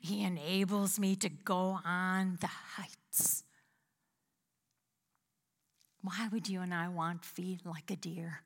He 0.00 0.22
enables 0.22 0.98
me 0.98 1.16
to 1.16 1.28
go 1.28 1.78
on 1.84 2.38
the 2.40 2.46
heights. 2.46 3.42
Why 6.00 6.28
would 6.30 6.48
you 6.48 6.60
and 6.60 6.72
I 6.72 6.88
want 6.88 7.24
feet 7.24 7.60
like 7.64 7.90
a 7.90 7.96
deer? 7.96 8.42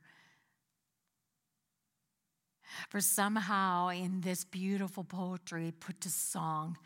For 2.89 3.01
somehow 3.01 3.89
in 3.89 4.21
this 4.21 4.45
beautiful 4.45 5.05
poetry 5.05 5.73
put 5.79 6.01
to 6.03 6.11
song, 6.11 6.77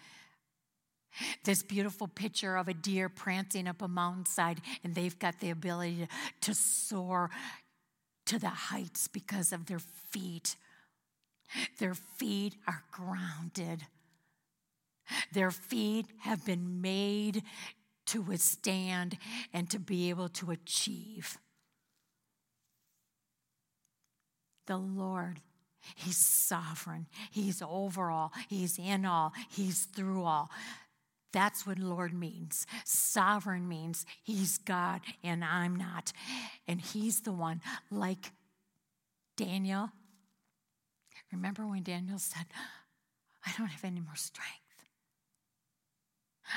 this 1.44 1.62
beautiful 1.62 2.08
picture 2.08 2.56
of 2.56 2.68
a 2.68 2.74
deer 2.74 3.08
prancing 3.08 3.68
up 3.68 3.82
a 3.82 3.88
mountainside, 3.88 4.60
and 4.82 4.94
they've 4.94 5.18
got 5.18 5.40
the 5.40 5.50
ability 5.50 6.08
to, 6.40 6.54
soar 6.54 7.30
to 8.26 8.38
the 8.38 8.48
heights 8.48 9.08
because 9.08 9.52
of 9.52 9.66
their 9.66 9.80
feet. 10.10 10.56
Their 11.78 11.94
feet 11.94 12.54
are 12.66 12.82
grounded. 12.90 13.86
Their 15.32 15.50
feet 15.50 16.06
have 16.20 16.46
been 16.46 16.80
made 16.80 17.42
to 18.06 18.22
withstand 18.22 19.18
and 19.52 19.68
to 19.70 19.78
be 19.78 20.10
able 20.10 20.28
to 20.30 20.50
achieve. 20.50 21.38
The 24.66 24.76
Lord, 24.76 25.40
He's 25.96 26.16
sovereign. 26.16 27.06
He's 27.30 27.62
over 27.62 28.10
all. 28.10 28.32
He's 28.48 28.78
in 28.78 29.04
all. 29.04 29.32
He's 29.50 29.84
through 29.84 30.24
all. 30.24 30.50
That's 31.32 31.66
what 31.66 31.78
Lord 31.78 32.12
means. 32.12 32.66
Sovereign 32.84 33.68
means 33.68 34.04
He's 34.22 34.58
God 34.58 35.00
and 35.24 35.44
I'm 35.44 35.76
not. 35.76 36.12
And 36.68 36.80
He's 36.80 37.20
the 37.20 37.32
one, 37.32 37.60
like 37.90 38.32
Daniel. 39.36 39.90
Remember 41.32 41.66
when 41.66 41.82
Daniel 41.82 42.18
said, 42.18 42.46
I 43.46 43.52
don't 43.56 43.68
have 43.68 43.84
any 43.84 44.00
more 44.00 44.16
strength, 44.16 44.50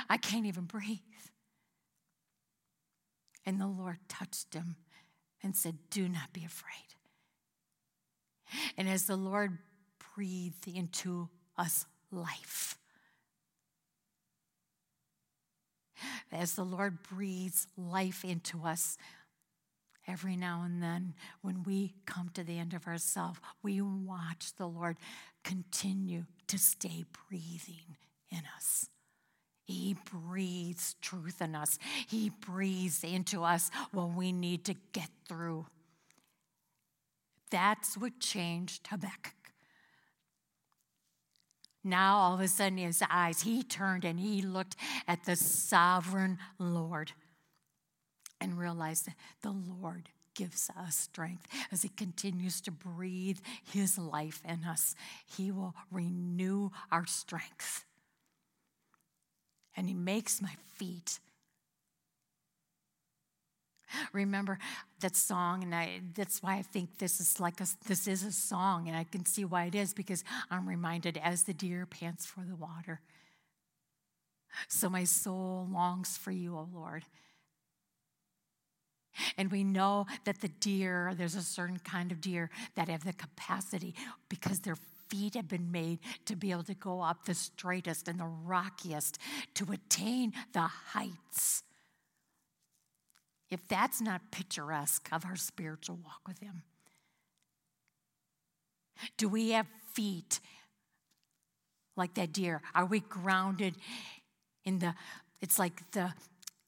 I 0.09 0.17
can't 0.17 0.45
even 0.45 0.65
breathe. 0.65 0.99
And 3.45 3.61
the 3.61 3.67
Lord 3.67 3.97
touched 4.09 4.53
him 4.55 4.75
and 5.43 5.55
said, 5.55 5.77
Do 5.91 6.09
not 6.09 6.33
be 6.33 6.43
afraid. 6.43 6.71
And 8.77 8.89
as 8.89 9.05
the 9.05 9.15
Lord 9.15 9.59
breathed 10.15 10.67
into 10.67 11.29
us 11.57 11.85
life, 12.11 12.77
as 16.31 16.55
the 16.55 16.63
Lord 16.63 17.03
breathes 17.03 17.67
life 17.77 18.23
into 18.23 18.63
us, 18.63 18.97
every 20.07 20.35
now 20.35 20.63
and 20.63 20.81
then 20.81 21.13
when 21.41 21.63
we 21.63 21.93
come 22.05 22.29
to 22.33 22.43
the 22.43 22.59
end 22.59 22.73
of 22.73 22.87
ourselves, 22.87 23.39
we 23.63 23.81
watch 23.81 24.53
the 24.57 24.67
Lord 24.67 24.97
continue 25.43 26.25
to 26.47 26.57
stay 26.57 27.05
breathing 27.29 27.97
in 28.31 28.43
us. 28.55 28.89
He 29.63 29.73
He 29.73 29.97
breathes 30.11 30.95
truth 31.01 31.41
in 31.41 31.55
us, 31.55 31.79
He 32.07 32.29
breathes 32.29 33.03
into 33.03 33.43
us 33.43 33.71
what 33.91 34.13
we 34.13 34.31
need 34.31 34.65
to 34.65 34.75
get 34.93 35.09
through. 35.27 35.65
That's 37.51 37.97
what 37.97 38.19
changed 38.19 38.87
Habakkuk. 38.87 39.34
Now, 41.87 42.17
all 42.17 42.33
of 42.33 42.41
a 42.41 42.47
sudden, 42.47 42.79
his 42.79 43.03
eyes, 43.11 43.43
he 43.43 43.61
turned 43.61 44.03
and 44.03 44.19
he 44.19 44.41
looked 44.41 44.75
at 45.07 45.23
the 45.25 45.35
sovereign 45.35 46.39
Lord 46.57 47.11
and 48.41 48.57
realized 48.57 49.05
that 49.05 49.15
the 49.43 49.51
Lord 49.51 50.09
gives 50.33 50.71
us 50.75 50.95
strength 50.97 51.47
as 51.71 51.83
he 51.83 51.89
continues 51.89 52.59
to 52.61 52.71
breathe 52.71 53.37
his 53.71 53.99
life 53.99 54.41
in 54.43 54.63
us. 54.63 54.95
He 55.27 55.51
will 55.51 55.75
renew 55.91 56.71
our 56.91 57.05
strength. 57.05 57.85
And 59.77 59.87
he 59.87 59.93
makes 59.93 60.41
my 60.41 60.55
feet 60.73 61.19
Remember 64.13 64.59
that 64.99 65.15
song, 65.15 65.63
and 65.63 65.73
I, 65.73 66.01
that's 66.13 66.41
why 66.41 66.55
I 66.55 66.61
think 66.61 66.97
this 66.97 67.19
is 67.19 67.39
like 67.39 67.61
a, 67.61 67.67
this 67.87 68.07
is 68.07 68.23
a 68.23 68.31
song, 68.31 68.87
and 68.87 68.97
I 68.97 69.03
can 69.03 69.25
see 69.25 69.45
why 69.45 69.65
it 69.65 69.75
is 69.75 69.93
because 69.93 70.23
I'm 70.49 70.67
reminded 70.67 71.19
as 71.21 71.43
the 71.43 71.53
deer 71.53 71.85
pants 71.85 72.25
for 72.25 72.41
the 72.41 72.55
water. 72.55 73.01
So 74.67 74.89
my 74.89 75.03
soul 75.03 75.67
longs 75.71 76.17
for 76.17 76.31
you, 76.31 76.55
O 76.55 76.67
Lord. 76.73 77.03
And 79.37 79.51
we 79.51 79.63
know 79.63 80.07
that 80.25 80.41
the 80.41 80.49
deer, 80.49 81.13
there's 81.17 81.35
a 81.35 81.41
certain 81.41 81.79
kind 81.79 82.11
of 82.11 82.21
deer 82.21 82.49
that 82.75 82.89
have 82.89 83.05
the 83.05 83.13
capacity 83.13 83.95
because 84.29 84.59
their 84.59 84.75
feet 85.07 85.35
have 85.35 85.47
been 85.47 85.71
made 85.71 85.99
to 86.25 86.35
be 86.35 86.51
able 86.51 86.63
to 86.63 86.73
go 86.73 87.01
up 87.01 87.25
the 87.25 87.33
straightest 87.33 88.07
and 88.07 88.19
the 88.19 88.25
rockiest 88.25 89.17
to 89.53 89.71
attain 89.71 90.33
the 90.53 90.61
heights 90.61 91.63
if 93.49 93.67
that's 93.67 94.01
not 94.01 94.31
picturesque 94.31 95.07
of 95.11 95.25
our 95.25 95.35
spiritual 95.35 95.97
walk 96.03 96.21
with 96.27 96.39
Him? 96.39 96.63
Do 99.17 99.27
we 99.29 99.51
have 99.51 99.67
feet 99.93 100.39
like 101.95 102.13
that 102.15 102.31
deer? 102.33 102.61
Are 102.73 102.85
we 102.85 103.01
grounded 103.01 103.75
in 104.63 104.79
the, 104.79 104.95
it's 105.41 105.59
like 105.59 105.91
the 105.91 106.13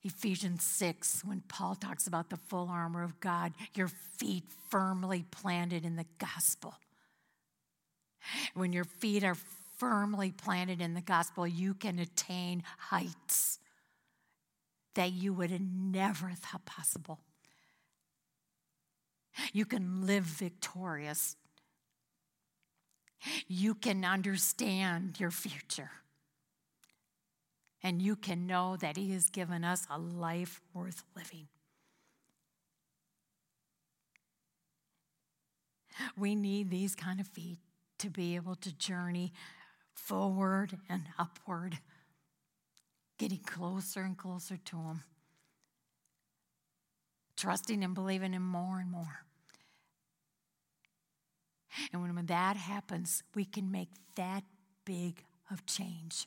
Ephesians 0.03 0.63
6 0.63 1.23
when 1.25 1.41
Paul 1.47 1.75
talks 1.75 2.07
about 2.07 2.30
the 2.30 2.38
full 2.38 2.69
armor 2.69 3.03
of 3.03 3.19
God, 3.19 3.53
your 3.75 3.89
feet 3.89 4.43
firmly 4.69 5.25
planted 5.32 5.84
in 5.84 5.95
the 5.95 6.05
gospel. 6.17 6.75
When 8.53 8.73
your 8.73 8.86
feet 8.86 9.23
are 9.23 9.38
firmly 9.78 10.32
planted 10.32 10.82
in 10.82 10.93
the 10.93 11.01
gospel, 11.01 11.45
you 11.45 11.73
can 11.73 11.99
attain 11.99 12.63
heights 12.78 13.59
that 14.97 15.13
you 15.13 15.31
would 15.31 15.51
have 15.51 15.61
never 15.61 16.31
thought 16.31 16.65
possible. 16.65 17.19
You 19.53 19.63
can 19.63 20.07
live 20.07 20.23
victorious. 20.23 21.35
You 23.47 23.75
can 23.75 24.03
understand 24.03 25.19
your 25.19 25.29
future. 25.29 25.91
And 27.83 28.01
you 28.01 28.15
can 28.15 28.47
know 28.47 28.75
that 28.77 28.97
He 28.97 29.11
has 29.11 29.29
given 29.29 29.63
us 29.63 29.85
a 29.87 29.99
life 29.99 30.61
worth 30.73 31.03
living. 31.15 31.47
We 36.17 36.33
need 36.33 36.71
these 36.71 36.95
kind 36.95 37.19
of 37.19 37.27
feet 37.27 37.59
to 37.99 38.09
be 38.09 38.35
able 38.35 38.55
to 38.55 38.75
journey 38.75 39.31
forward 39.93 40.79
and 40.89 41.03
upward 41.19 41.77
getting 43.18 43.39
closer 43.39 44.01
and 44.01 44.18
closer 44.18 44.57
to 44.57 44.78
Him, 44.78 45.03
trusting 47.36 47.84
and 47.84 47.93
believing 47.93 48.34
Him 48.34 48.45
more 48.45 48.80
and 48.80 48.91
more. 48.91 49.24
And 51.93 52.15
when 52.15 52.26
that 52.26 52.57
happens, 52.57 53.24
we 53.36 53.45
can 53.45 53.72
make 53.72 53.89
that 54.15 54.43
big 54.86 55.24
of 55.51 55.65
change. 55.65 56.26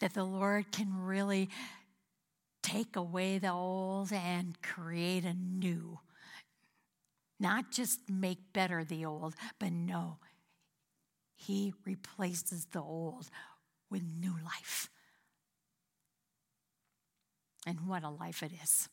That 0.00 0.14
the 0.14 0.24
Lord 0.24 0.72
can 0.72 1.04
really 1.04 1.50
take 2.62 2.96
away 2.96 3.38
the 3.38 3.52
old 3.52 4.12
and 4.12 4.60
create 4.62 5.24
a 5.24 5.34
new. 5.34 6.00
Not 7.38 7.70
just 7.70 8.08
make 8.08 8.52
better 8.52 8.82
the 8.82 9.04
old, 9.04 9.34
but 9.58 9.70
no, 9.70 10.16
He 11.34 11.74
replaces 11.84 12.64
the 12.66 12.80
old 12.80 13.28
with 13.90 14.02
new 14.02 14.34
life. 14.44 14.88
And 17.66 17.86
what 17.86 18.04
a 18.04 18.10
life 18.10 18.42
it 18.42 18.52
is. 18.62 18.88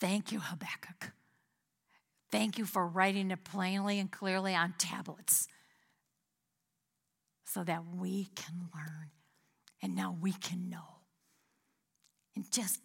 Thank 0.00 0.32
you, 0.32 0.40
Habakkuk. 0.40 1.12
Thank 2.30 2.58
you 2.58 2.64
for 2.64 2.86
writing 2.86 3.30
it 3.30 3.44
plainly 3.44 3.98
and 3.98 4.10
clearly 4.10 4.54
on 4.54 4.74
tablets 4.78 5.48
so 7.44 7.64
that 7.64 7.82
we 7.96 8.28
can 8.36 8.68
learn 8.74 9.10
and 9.82 9.96
now 9.96 10.16
we 10.20 10.32
can 10.32 10.68
know 10.68 10.98
and 12.36 12.50
just 12.52 12.80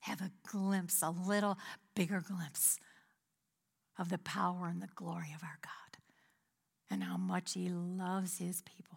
have 0.00 0.20
a 0.20 0.30
glimpse, 0.46 1.02
a 1.02 1.10
little 1.10 1.58
bigger 1.94 2.22
glimpse 2.26 2.78
of 3.98 4.08
the 4.08 4.18
power 4.18 4.68
and 4.68 4.80
the 4.80 4.88
glory 4.94 5.32
of 5.34 5.42
our 5.42 5.58
God 5.62 6.00
and 6.90 7.02
how 7.02 7.16
much 7.16 7.54
He 7.54 7.68
loves 7.68 8.38
His 8.38 8.62
people. 8.62 8.95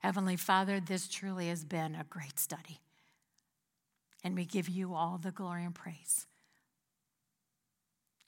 Heavenly 0.00 0.36
Father, 0.36 0.80
this 0.80 1.08
truly 1.08 1.48
has 1.48 1.64
been 1.64 1.94
a 1.94 2.04
great 2.04 2.38
study. 2.38 2.80
And 4.24 4.34
we 4.34 4.44
give 4.44 4.68
you 4.68 4.94
all 4.94 5.18
the 5.22 5.30
glory 5.30 5.64
and 5.64 5.74
praise. 5.74 6.26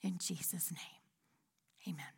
In 0.01 0.17
Jesus' 0.19 0.71
name, 0.71 1.93
amen. 1.95 2.12